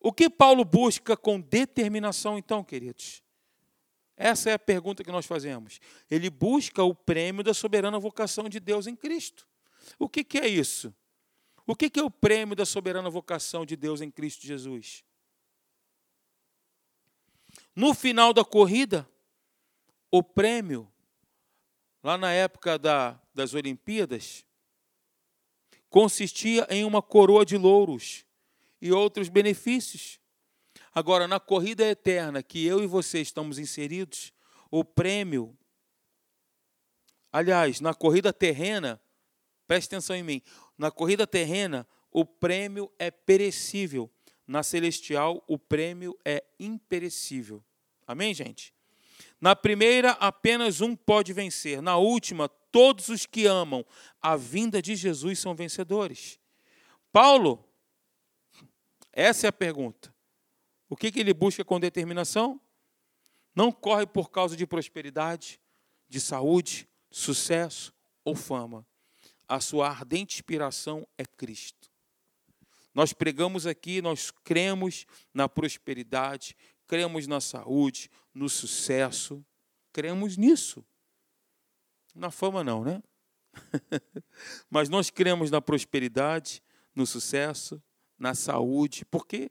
O 0.00 0.12
que 0.12 0.28
Paulo 0.28 0.64
busca 0.64 1.16
com 1.16 1.40
determinação, 1.40 2.36
então, 2.36 2.64
queridos? 2.64 3.22
Essa 4.16 4.50
é 4.50 4.52
a 4.54 4.58
pergunta 4.58 5.04
que 5.04 5.12
nós 5.12 5.24
fazemos. 5.24 5.78
Ele 6.10 6.28
busca 6.28 6.82
o 6.82 6.94
prêmio 6.94 7.44
da 7.44 7.54
soberana 7.54 7.98
vocação 7.98 8.48
de 8.48 8.58
Deus 8.58 8.86
em 8.86 8.96
Cristo. 8.96 9.46
O 9.98 10.08
que, 10.08 10.24
que 10.24 10.38
é 10.38 10.48
isso? 10.48 10.92
O 11.66 11.76
que, 11.76 11.88
que 11.88 12.00
é 12.00 12.02
o 12.02 12.10
prêmio 12.10 12.56
da 12.56 12.66
soberana 12.66 13.08
vocação 13.08 13.64
de 13.64 13.76
Deus 13.76 14.00
em 14.00 14.10
Cristo 14.10 14.44
Jesus? 14.44 15.04
No 17.74 17.94
final 17.94 18.34
da 18.34 18.44
corrida, 18.44 19.08
o 20.10 20.22
prêmio, 20.22 20.92
lá 22.02 22.18
na 22.18 22.30
época 22.30 22.78
da, 22.78 23.18
das 23.34 23.54
Olimpíadas, 23.54 24.44
consistia 25.88 26.66
em 26.68 26.84
uma 26.84 27.00
coroa 27.00 27.46
de 27.46 27.56
louros 27.56 28.26
e 28.80 28.92
outros 28.92 29.28
benefícios. 29.28 30.20
Agora, 30.94 31.26
na 31.26 31.40
corrida 31.40 31.84
eterna 31.84 32.42
que 32.42 32.66
eu 32.66 32.82
e 32.82 32.86
você 32.86 33.20
estamos 33.20 33.58
inseridos, 33.58 34.32
o 34.70 34.84
prêmio. 34.84 35.56
Aliás, 37.32 37.80
na 37.80 37.94
corrida 37.94 38.32
terrena, 38.32 39.00
preste 39.66 39.86
atenção 39.86 40.14
em 40.14 40.22
mim. 40.22 40.42
Na 40.76 40.90
corrida 40.90 41.26
terrena, 41.26 41.86
o 42.10 42.26
prêmio 42.26 42.92
é 42.98 43.10
perecível. 43.10 44.10
Na 44.52 44.62
celestial, 44.62 45.42
o 45.48 45.58
prêmio 45.58 46.14
é 46.26 46.44
imperecível. 46.60 47.64
Amém, 48.06 48.34
gente? 48.34 48.74
Na 49.40 49.56
primeira, 49.56 50.10
apenas 50.10 50.82
um 50.82 50.94
pode 50.94 51.32
vencer. 51.32 51.80
Na 51.80 51.96
última, 51.96 52.50
todos 52.50 53.08
os 53.08 53.24
que 53.24 53.46
amam 53.46 53.82
a 54.20 54.36
vinda 54.36 54.82
de 54.82 54.94
Jesus 54.94 55.38
são 55.38 55.54
vencedores. 55.54 56.38
Paulo, 57.10 57.66
essa 59.10 59.46
é 59.46 59.48
a 59.48 59.52
pergunta. 59.52 60.14
O 60.86 60.96
que, 60.96 61.10
que 61.10 61.20
ele 61.20 61.32
busca 61.32 61.64
com 61.64 61.80
determinação? 61.80 62.60
Não 63.56 63.72
corre 63.72 64.04
por 64.04 64.30
causa 64.30 64.54
de 64.54 64.66
prosperidade, 64.66 65.58
de 66.10 66.20
saúde, 66.20 66.86
sucesso 67.10 67.90
ou 68.22 68.34
fama. 68.34 68.86
A 69.48 69.60
sua 69.60 69.88
ardente 69.88 70.34
inspiração 70.34 71.08
é 71.16 71.24
Cristo. 71.24 71.91
Nós 72.94 73.12
pregamos 73.12 73.66
aqui, 73.66 74.02
nós 74.02 74.30
cremos 74.30 75.06
na 75.32 75.48
prosperidade, 75.48 76.56
cremos 76.86 77.26
na 77.26 77.40
saúde, 77.40 78.10
no 78.34 78.48
sucesso, 78.48 79.44
cremos 79.92 80.36
nisso. 80.36 80.84
Na 82.14 82.30
fama, 82.30 82.62
não, 82.62 82.84
né? 82.84 83.02
Mas 84.68 84.88
nós 84.88 85.10
cremos 85.10 85.50
na 85.50 85.60
prosperidade, 85.60 86.62
no 86.94 87.06
sucesso, 87.06 87.82
na 88.18 88.34
saúde, 88.34 89.04
porque 89.06 89.50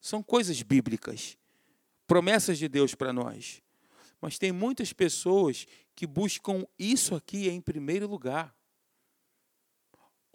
são 0.00 0.22
coisas 0.22 0.62
bíblicas, 0.62 1.36
promessas 2.06 2.58
de 2.58 2.68
Deus 2.68 2.94
para 2.94 3.12
nós. 3.12 3.62
Mas 4.20 4.38
tem 4.38 4.52
muitas 4.52 4.92
pessoas 4.92 5.66
que 5.94 6.06
buscam 6.06 6.64
isso 6.78 7.14
aqui 7.14 7.48
em 7.48 7.60
primeiro 7.60 8.06
lugar. 8.06 8.54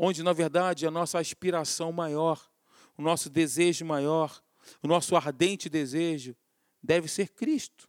Onde, 0.03 0.23
na 0.23 0.33
verdade, 0.33 0.87
a 0.87 0.89
nossa 0.89 1.19
aspiração 1.19 1.91
maior, 1.91 2.49
o 2.97 3.03
nosso 3.03 3.29
desejo 3.29 3.85
maior, 3.85 4.41
o 4.81 4.87
nosso 4.87 5.15
ardente 5.15 5.69
desejo 5.69 6.35
deve 6.81 7.07
ser 7.07 7.29
Cristo, 7.29 7.87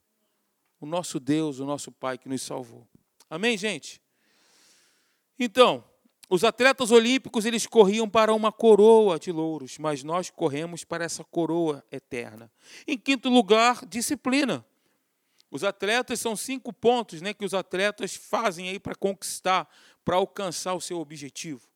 o 0.78 0.84
nosso 0.84 1.18
Deus, 1.18 1.58
o 1.58 1.64
nosso 1.64 1.90
Pai 1.90 2.18
que 2.18 2.28
nos 2.28 2.42
salvou. 2.42 2.86
Amém, 3.30 3.56
gente? 3.56 3.98
Então, 5.38 5.82
os 6.28 6.44
atletas 6.44 6.90
olímpicos 6.90 7.46
eles 7.46 7.66
corriam 7.66 8.06
para 8.06 8.34
uma 8.34 8.52
coroa 8.52 9.18
de 9.18 9.32
louros, 9.32 9.78
mas 9.78 10.04
nós 10.04 10.28
corremos 10.28 10.84
para 10.84 11.06
essa 11.06 11.24
coroa 11.24 11.82
eterna. 11.90 12.52
Em 12.86 12.98
quinto 12.98 13.30
lugar, 13.30 13.86
disciplina. 13.86 14.62
Os 15.50 15.64
atletas 15.64 16.20
são 16.20 16.36
cinco 16.36 16.74
pontos, 16.74 17.22
né, 17.22 17.32
que 17.32 17.46
os 17.46 17.54
atletas 17.54 18.14
fazem 18.14 18.68
aí 18.68 18.78
para 18.78 18.94
conquistar, 18.94 19.66
para 20.04 20.16
alcançar 20.16 20.74
o 20.74 20.80
seu 20.80 21.00
objetivo. 21.00 21.71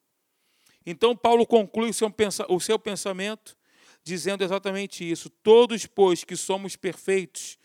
Então 0.87 1.17
Paulo 1.17 1.45
conclui 1.45 1.91
o 1.91 2.61
seu, 2.61 2.79
pensamento 2.79 3.57
dizendo 4.05 4.45
exatamente 4.45 5.09
isso. 5.09 5.29
Todos, 5.29 5.85
pois, 5.85 6.23
que 6.23 6.37
somos 6.37 6.77
perfeitos, 6.77 7.59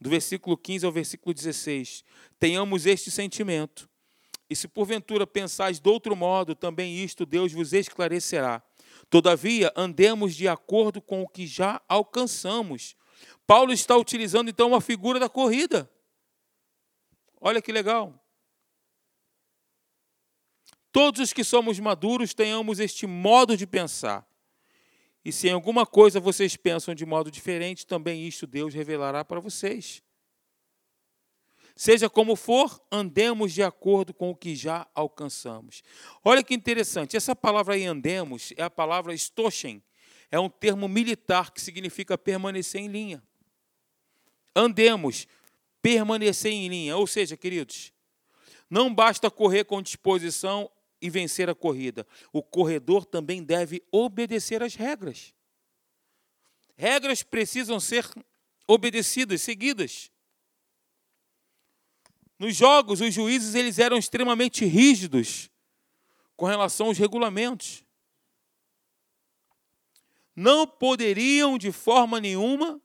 do 0.00 0.08
versículo 0.08 0.56
15 0.56 0.86
ao 0.86 0.90
versículo 0.90 1.34
16, 1.34 2.02
tenhamos 2.40 2.86
este 2.86 3.10
sentimento 3.10 3.88
e 4.48 4.56
se 4.56 4.66
porventura 4.66 5.26
pensais 5.26 5.78
de 5.78 5.88
outro 5.88 6.16
modo, 6.16 6.54
também 6.54 6.96
isto 6.96 7.26
Deus 7.26 7.52
vos 7.52 7.72
esclarecerá. 7.72 8.62
Todavia, 9.10 9.72
andemos 9.76 10.34
de 10.34 10.48
acordo 10.48 11.00
com 11.00 11.22
o 11.22 11.28
que 11.28 11.46
já 11.46 11.80
alcançamos. 11.88 12.96
Paulo 13.46 13.72
está 13.72 13.96
utilizando 13.96 14.48
então 14.48 14.68
uma 14.68 14.80
figura 14.80 15.20
da 15.20 15.28
corrida. 15.28 15.90
Olha 17.40 17.60
que 17.60 17.72
legal. 17.72 18.23
Todos 20.94 21.20
os 21.22 21.32
que 21.32 21.42
somos 21.42 21.80
maduros 21.80 22.34
tenhamos 22.34 22.78
este 22.78 23.04
modo 23.04 23.56
de 23.56 23.66
pensar. 23.66 24.24
E 25.24 25.32
se 25.32 25.48
em 25.48 25.50
alguma 25.50 25.84
coisa 25.84 26.20
vocês 26.20 26.56
pensam 26.56 26.94
de 26.94 27.04
modo 27.04 27.32
diferente, 27.32 27.84
também 27.84 28.24
isto 28.28 28.46
Deus 28.46 28.72
revelará 28.72 29.24
para 29.24 29.40
vocês. 29.40 30.04
Seja 31.74 32.08
como 32.08 32.36
for, 32.36 32.80
andemos 32.92 33.52
de 33.52 33.60
acordo 33.60 34.14
com 34.14 34.30
o 34.30 34.36
que 34.36 34.54
já 34.54 34.86
alcançamos. 34.94 35.82
Olha 36.24 36.44
que 36.44 36.54
interessante, 36.54 37.16
essa 37.16 37.34
palavra 37.34 37.74
aí, 37.74 37.84
andemos, 37.84 38.52
é 38.56 38.62
a 38.62 38.70
palavra 38.70 39.12
stochen, 39.16 39.82
é 40.30 40.38
um 40.38 40.48
termo 40.48 40.86
militar 40.86 41.50
que 41.50 41.60
significa 41.60 42.16
permanecer 42.16 42.80
em 42.80 42.86
linha. 42.86 43.20
Andemos, 44.54 45.26
permanecer 45.82 46.52
em 46.52 46.68
linha. 46.68 46.96
Ou 46.96 47.08
seja, 47.08 47.36
queridos, 47.36 47.92
não 48.70 48.94
basta 48.94 49.28
correr 49.28 49.64
com 49.64 49.82
disposição 49.82 50.70
e 51.04 51.10
vencer 51.10 51.50
a 51.50 51.54
corrida. 51.54 52.06
O 52.32 52.42
corredor 52.42 53.04
também 53.04 53.44
deve 53.44 53.84
obedecer 53.92 54.62
às 54.62 54.74
regras. 54.74 55.34
Regras 56.78 57.22
precisam 57.22 57.78
ser 57.78 58.10
obedecidas, 58.66 59.42
seguidas. 59.42 60.10
Nos 62.38 62.56
jogos, 62.56 63.02
os 63.02 63.12
juízes 63.12 63.54
eles 63.54 63.78
eram 63.78 63.98
extremamente 63.98 64.64
rígidos 64.64 65.50
com 66.38 66.46
relação 66.46 66.86
aos 66.86 66.96
regulamentos. 66.96 67.84
Não 70.34 70.66
poderiam 70.66 71.58
de 71.58 71.70
forma 71.70 72.18
nenhuma 72.18 72.80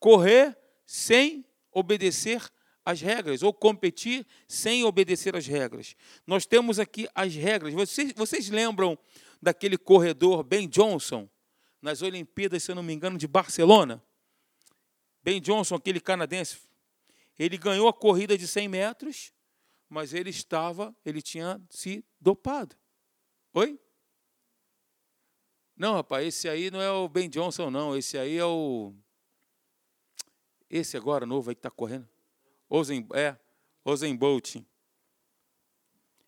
correr 0.00 0.56
sem 0.86 1.44
obedecer 1.70 2.50
às 2.86 3.00
regras, 3.00 3.42
ou 3.42 3.52
competir 3.52 4.24
sem 4.46 4.84
obedecer 4.84 5.34
às 5.34 5.44
regras. 5.44 5.96
Nós 6.24 6.46
temos 6.46 6.78
aqui 6.78 7.08
as 7.12 7.34
regras. 7.34 7.74
Vocês, 7.74 8.12
vocês 8.12 8.48
lembram 8.48 8.96
daquele 9.42 9.76
corredor 9.76 10.44
Ben 10.44 10.68
Johnson, 10.68 11.28
nas 11.82 12.00
Olimpíadas, 12.00 12.62
se 12.62 12.70
eu 12.70 12.76
não 12.76 12.84
me 12.84 12.92
engano, 12.92 13.18
de 13.18 13.26
Barcelona? 13.26 14.00
Ben 15.20 15.40
Johnson, 15.40 15.74
aquele 15.74 16.00
canadense, 16.00 16.58
ele 17.36 17.58
ganhou 17.58 17.88
a 17.88 17.92
corrida 17.92 18.38
de 18.38 18.46
100 18.46 18.68
metros, 18.68 19.32
mas 19.88 20.14
ele 20.14 20.30
estava, 20.30 20.94
ele 21.04 21.20
tinha 21.20 21.60
se 21.68 22.04
dopado. 22.20 22.76
Oi? 23.52 23.80
Não, 25.76 25.94
rapaz, 25.94 26.24
esse 26.26 26.48
aí 26.48 26.70
não 26.70 26.80
é 26.80 26.90
o 26.90 27.08
Ben 27.08 27.28
Johnson, 27.28 27.68
não. 27.68 27.96
Esse 27.96 28.16
aí 28.16 28.38
é 28.38 28.44
o. 28.44 28.94
Esse 30.70 30.96
agora, 30.96 31.26
novo 31.26 31.50
aí 31.50 31.54
que 31.56 31.58
está 31.58 31.70
correndo. 31.70 32.08
Ozen, 32.68 33.06
é, 33.14 33.36
Bolt. 34.16 34.56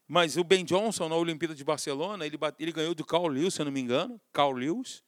Mas 0.07 0.37
o 0.37 0.44
Ben 0.44 0.64
Johnson, 0.64 1.09
na 1.09 1.16
Olimpíada 1.16 1.55
de 1.55 1.64
Barcelona, 1.64 2.24
ele, 2.24 2.38
ele 2.59 2.72
ganhou 2.72 2.94
do 2.94 3.05
Carl 3.05 3.27
Lewis, 3.27 3.55
se 3.55 3.61
eu 3.61 3.64
não 3.64 3.72
me 3.72 3.81
engano. 3.81 4.20
Carl 4.33 4.53
Lewis 4.53 5.03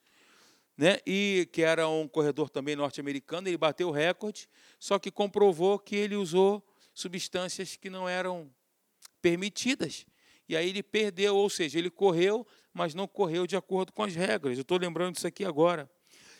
né? 0.77 0.97
e 1.05 1.47
que 1.51 1.61
era 1.61 1.87
um 1.87 2.07
corredor 2.07 2.49
também 2.49 2.75
norte-americano, 2.75 3.47
ele 3.47 3.57
bateu 3.57 3.89
o 3.89 3.91
recorde, 3.91 4.49
só 4.79 4.97
que 4.97 5.11
comprovou 5.11 5.77
que 5.77 5.95
ele 5.95 6.15
usou 6.15 6.65
substâncias 6.93 7.75
que 7.75 7.89
não 7.89 8.09
eram 8.09 8.51
permitidas. 9.21 10.05
E 10.49 10.55
aí 10.55 10.69
ele 10.69 10.83
perdeu, 10.83 11.35
ou 11.35 11.49
seja, 11.49 11.77
ele 11.77 11.89
correu, 11.89 12.45
mas 12.73 12.93
não 12.93 13.07
correu 13.07 13.45
de 13.45 13.55
acordo 13.55 13.93
com 13.93 14.03
as 14.03 14.15
regras. 14.15 14.57
Eu 14.57 14.63
estou 14.63 14.77
lembrando 14.79 15.13
disso 15.13 15.27
aqui 15.27 15.45
agora. 15.45 15.89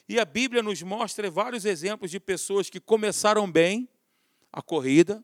E 0.09 0.19
a 0.19 0.25
Bíblia 0.25 0.63
nos 0.63 0.81
mostra 0.81 1.29
vários 1.29 1.63
exemplos 1.63 2.09
de 2.09 2.19
pessoas 2.19 2.69
que 2.69 2.79
começaram 2.79 3.49
bem 3.49 3.87
a 4.51 4.61
corrida, 4.61 5.23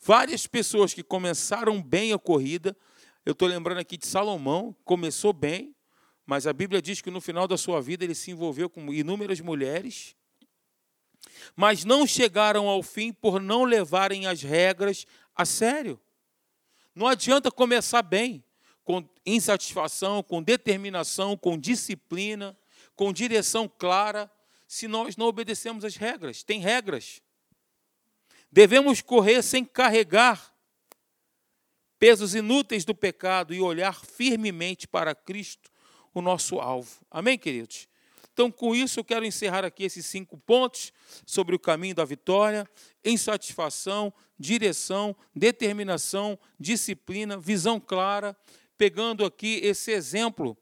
várias 0.00 0.46
pessoas 0.46 0.94
que 0.94 1.02
começaram 1.02 1.82
bem 1.82 2.12
a 2.12 2.18
corrida. 2.18 2.76
Eu 3.24 3.32
estou 3.32 3.46
lembrando 3.46 3.78
aqui 3.78 3.96
de 3.96 4.06
Salomão, 4.06 4.74
começou 4.84 5.32
bem, 5.32 5.74
mas 6.26 6.46
a 6.46 6.52
Bíblia 6.52 6.80
diz 6.80 7.00
que 7.00 7.10
no 7.10 7.20
final 7.20 7.46
da 7.46 7.56
sua 7.56 7.80
vida 7.80 8.04
ele 8.04 8.14
se 8.14 8.30
envolveu 8.30 8.70
com 8.70 8.92
inúmeras 8.92 9.40
mulheres, 9.40 10.16
mas 11.54 11.84
não 11.84 12.06
chegaram 12.06 12.68
ao 12.68 12.82
fim 12.82 13.12
por 13.12 13.40
não 13.40 13.64
levarem 13.64 14.26
as 14.26 14.42
regras 14.42 15.06
a 15.34 15.44
sério. 15.44 16.00
Não 16.94 17.06
adianta 17.06 17.50
começar 17.50 18.02
bem, 18.02 18.42
com 18.84 19.08
insatisfação, 19.24 20.22
com 20.22 20.42
determinação, 20.42 21.36
com 21.36 21.58
disciplina, 21.58 22.56
com 22.96 23.12
direção 23.12 23.68
clara, 23.68 24.30
se 24.66 24.88
nós 24.88 25.16
não 25.16 25.26
obedecemos 25.26 25.84
as 25.84 25.96
regras. 25.96 26.42
Tem 26.42 26.60
regras. 26.60 27.20
Devemos 28.52 29.00
correr 29.00 29.42
sem 29.42 29.64
carregar 29.64 30.54
pesos 31.98 32.34
inúteis 32.34 32.84
do 32.84 32.94
pecado 32.94 33.54
e 33.54 33.60
olhar 33.60 34.04
firmemente 34.04 34.88
para 34.88 35.14
Cristo, 35.14 35.70
o 36.14 36.22
nosso 36.22 36.58
alvo. 36.58 37.04
Amém, 37.10 37.38
queridos? 37.38 37.88
Então, 38.32 38.50
com 38.50 38.74
isso, 38.74 39.00
eu 39.00 39.04
quero 39.04 39.24
encerrar 39.24 39.64
aqui 39.64 39.84
esses 39.84 40.06
cinco 40.06 40.38
pontos 40.38 40.92
sobre 41.26 41.54
o 41.54 41.58
caminho 41.58 41.94
da 41.94 42.04
vitória: 42.04 42.66
insatisfação, 43.04 44.12
direção, 44.38 45.14
determinação, 45.34 46.38
disciplina, 46.58 47.38
visão 47.38 47.78
clara, 47.78 48.36
pegando 48.78 49.24
aqui 49.26 49.60
esse 49.62 49.92
exemplo 49.92 50.56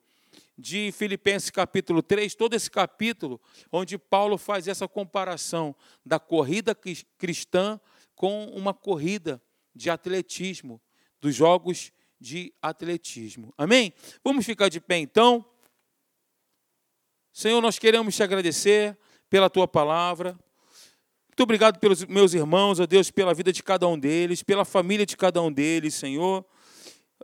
de 0.59 0.91
Filipenses 0.91 1.51
capítulo 1.51 2.03
3, 2.03 2.35
todo 2.35 2.55
esse 2.55 2.69
capítulo, 2.69 3.41
onde 3.71 3.97
Paulo 3.97 4.37
faz 4.37 4.67
essa 4.67 4.89
comparação 4.89 5.75
da 6.05 6.19
corrida 6.19 6.77
cristã 7.17 7.81
com 8.17 8.47
uma 8.47 8.75
corrida 8.75 9.41
de 9.73 9.89
atletismo, 9.89 10.81
dos 11.21 11.37
jogos 11.37 11.93
de 12.21 12.53
atletismo. 12.61 13.55
Amém? 13.57 13.93
Vamos 14.25 14.45
ficar 14.45 14.69
de 14.69 14.81
pé 14.81 14.99
então. 14.99 15.47
Senhor, 17.33 17.61
nós 17.61 17.79
queremos 17.79 18.17
te 18.17 18.23
agradecer 18.25 18.99
pela 19.31 19.49
tua 19.49 19.69
palavra. 19.69 20.37
Muito 21.29 21.43
obrigado 21.45 21.79
pelos 21.79 22.05
meus 22.05 22.35
irmãos, 22.35 22.81
ó 22.81 22.87
Deus, 22.87 23.13
pela 23.13 23.33
vida 23.33 23.53
de 23.53 23.63
cada 23.63 23.87
um 23.87 23.97
deles, 23.97 24.43
pela 24.43 24.65
família 24.65 25.07
de 25.07 25.17
cada 25.17 25.41
um 25.41 25.53
deles, 25.53 25.95
Senhor. 25.95 26.45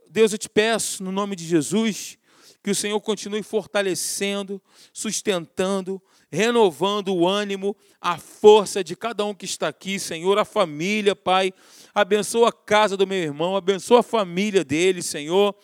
Deus, 0.09 0.31
eu 0.31 0.39
te 0.39 0.49
peço, 0.49 1.03
no 1.03 1.11
nome 1.11 1.35
de 1.35 1.45
Jesus, 1.45 2.17
que 2.65 2.71
o 2.71 2.75
Senhor 2.75 2.99
continue 2.99 3.43
fortalecendo, 3.43 4.61
sustentando, 4.91 6.01
renovando 6.33 7.15
o 7.15 7.29
ânimo, 7.29 7.77
a 8.01 8.17
força 8.17 8.83
de 8.83 8.97
cada 8.97 9.23
um 9.23 9.35
que 9.35 9.45
está 9.45 9.69
aqui, 9.69 9.99
Senhor, 9.99 10.39
a 10.39 10.47
família, 10.47 11.15
Pai. 11.15 11.53
Abençoa 11.95 12.49
a 12.49 12.53
casa 12.53 12.97
do 12.97 13.07
meu 13.07 13.19
irmão, 13.19 13.55
abençoa 13.55 14.01
a 14.01 14.03
família 14.03 14.65
dele, 14.65 15.03
Senhor. 15.03 15.55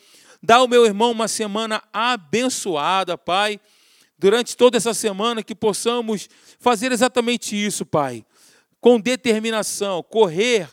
Dá 0.43 0.57
ao 0.57 0.67
meu 0.67 0.85
irmão 0.85 1.09
uma 1.09 1.27
semana 1.27 1.81
abençoada, 1.91 3.17
Pai. 3.17 3.59
Durante 4.15 4.55
toda 4.55 4.77
essa 4.77 4.93
semana 4.93 5.41
que 5.41 5.55
possamos 5.55 6.29
fazer 6.59 6.91
exatamente 6.91 7.55
isso, 7.55 7.83
Pai. 7.83 8.23
Com 8.79 8.99
determinação, 8.99 10.03
correr 10.03 10.69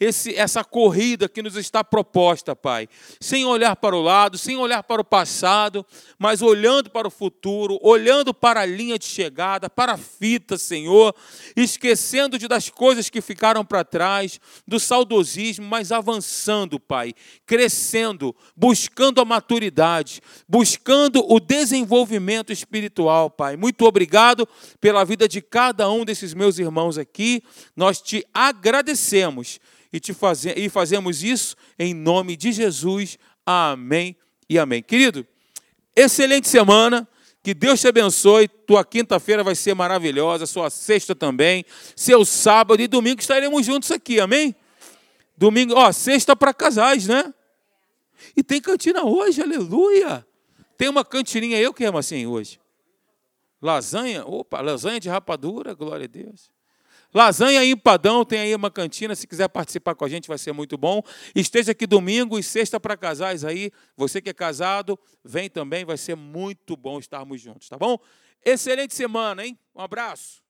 esse, 0.00 0.34
essa 0.34 0.64
corrida 0.64 1.28
que 1.28 1.42
nos 1.42 1.56
está 1.56 1.84
proposta, 1.84 2.56
Pai. 2.56 2.88
Sem 3.20 3.44
olhar 3.44 3.76
para 3.76 3.94
o 3.94 4.00
lado, 4.00 4.38
sem 4.38 4.56
olhar 4.56 4.82
para 4.82 5.02
o 5.02 5.04
passado, 5.04 5.84
mas 6.18 6.40
olhando 6.40 6.88
para 6.88 7.06
o 7.06 7.10
futuro, 7.10 7.78
olhando 7.82 8.32
para 8.32 8.62
a 8.62 8.66
linha 8.66 8.98
de 8.98 9.04
chegada, 9.04 9.68
para 9.68 9.92
a 9.92 9.98
fita, 9.98 10.56
Senhor, 10.56 11.14
esquecendo 11.54 12.38
de 12.38 12.48
das 12.48 12.70
coisas 12.70 13.10
que 13.10 13.20
ficaram 13.20 13.62
para 13.62 13.84
trás, 13.84 14.40
do 14.66 14.80
saudosismo, 14.80 15.66
mas 15.66 15.92
avançando, 15.92 16.80
Pai, 16.80 17.12
crescendo, 17.44 18.34
buscando 18.56 19.20
a 19.20 19.24
maturidade, 19.26 20.22
buscando 20.48 21.22
o 21.30 21.38
desenvolvimento 21.38 22.52
espiritual, 22.52 23.28
Pai. 23.28 23.54
Muito 23.54 23.84
obrigado 23.84 24.48
pela 24.80 25.04
vida 25.04 25.28
de 25.28 25.42
cada 25.42 25.90
um 25.90 26.06
desses 26.06 26.32
meus 26.32 26.58
irmãos 26.58 26.96
aqui. 26.96 27.42
Nós 27.76 28.00
te 28.00 28.24
agradecemos 28.32 29.60
e, 29.92 29.98
te 29.98 30.14
faze 30.14 30.52
e 30.56 30.68
fazemos 30.68 31.22
isso 31.22 31.56
em 31.78 31.94
nome 31.94 32.36
de 32.36 32.52
Jesus. 32.52 33.18
Amém 33.44 34.16
e 34.48 34.58
amém. 34.58 34.82
Querido, 34.82 35.26
excelente 35.94 36.48
semana. 36.48 37.08
Que 37.42 37.54
Deus 37.54 37.80
te 37.80 37.88
abençoe. 37.88 38.48
Tua 38.48 38.84
quinta-feira 38.84 39.42
vai 39.42 39.54
ser 39.54 39.74
maravilhosa, 39.74 40.46
sua 40.46 40.68
sexta 40.68 41.14
também, 41.14 41.64
seu 41.96 42.24
sábado 42.24 42.82
e 42.82 42.86
domingo 42.86 43.20
estaremos 43.20 43.64
juntos 43.64 43.90
aqui, 43.90 44.20
amém? 44.20 44.54
Domingo, 45.36 45.74
ó, 45.74 45.90
sexta 45.90 46.36
para 46.36 46.52
casais, 46.52 47.06
né? 47.06 47.32
E 48.36 48.42
tem 48.42 48.60
cantina 48.60 49.04
hoje, 49.04 49.40
aleluia. 49.40 50.26
Tem 50.76 50.88
uma 50.88 51.04
cantininha, 51.04 51.58
eu 51.58 51.72
que 51.72 51.84
amo 51.84 51.96
assim 51.96 52.26
hoje. 52.26 52.60
Lasanha, 53.60 54.24
opa, 54.26 54.60
lasanha 54.60 55.00
de 55.00 55.08
rapadura, 55.08 55.74
glória 55.74 56.04
a 56.04 56.08
Deus. 56.08 56.50
Lasanha 57.12 57.64
e 57.64 57.70
empadão, 57.70 58.24
tem 58.24 58.40
aí 58.40 58.54
uma 58.54 58.70
cantina. 58.70 59.14
Se 59.14 59.26
quiser 59.26 59.48
participar 59.48 59.94
com 59.94 60.04
a 60.04 60.08
gente, 60.08 60.28
vai 60.28 60.38
ser 60.38 60.52
muito 60.52 60.78
bom. 60.78 61.02
Esteja 61.34 61.72
aqui 61.72 61.86
domingo 61.86 62.38
e 62.38 62.42
sexta 62.42 62.78
para 62.78 62.96
casais 62.96 63.44
aí. 63.44 63.70
Você 63.96 64.20
que 64.20 64.30
é 64.30 64.34
casado, 64.34 64.98
vem 65.24 65.50
também, 65.50 65.84
vai 65.84 65.96
ser 65.96 66.14
muito 66.14 66.76
bom 66.76 66.98
estarmos 66.98 67.40
juntos, 67.40 67.68
tá 67.68 67.76
bom? 67.76 67.98
Excelente 68.44 68.94
semana, 68.94 69.44
hein? 69.44 69.58
Um 69.74 69.80
abraço. 69.80 70.42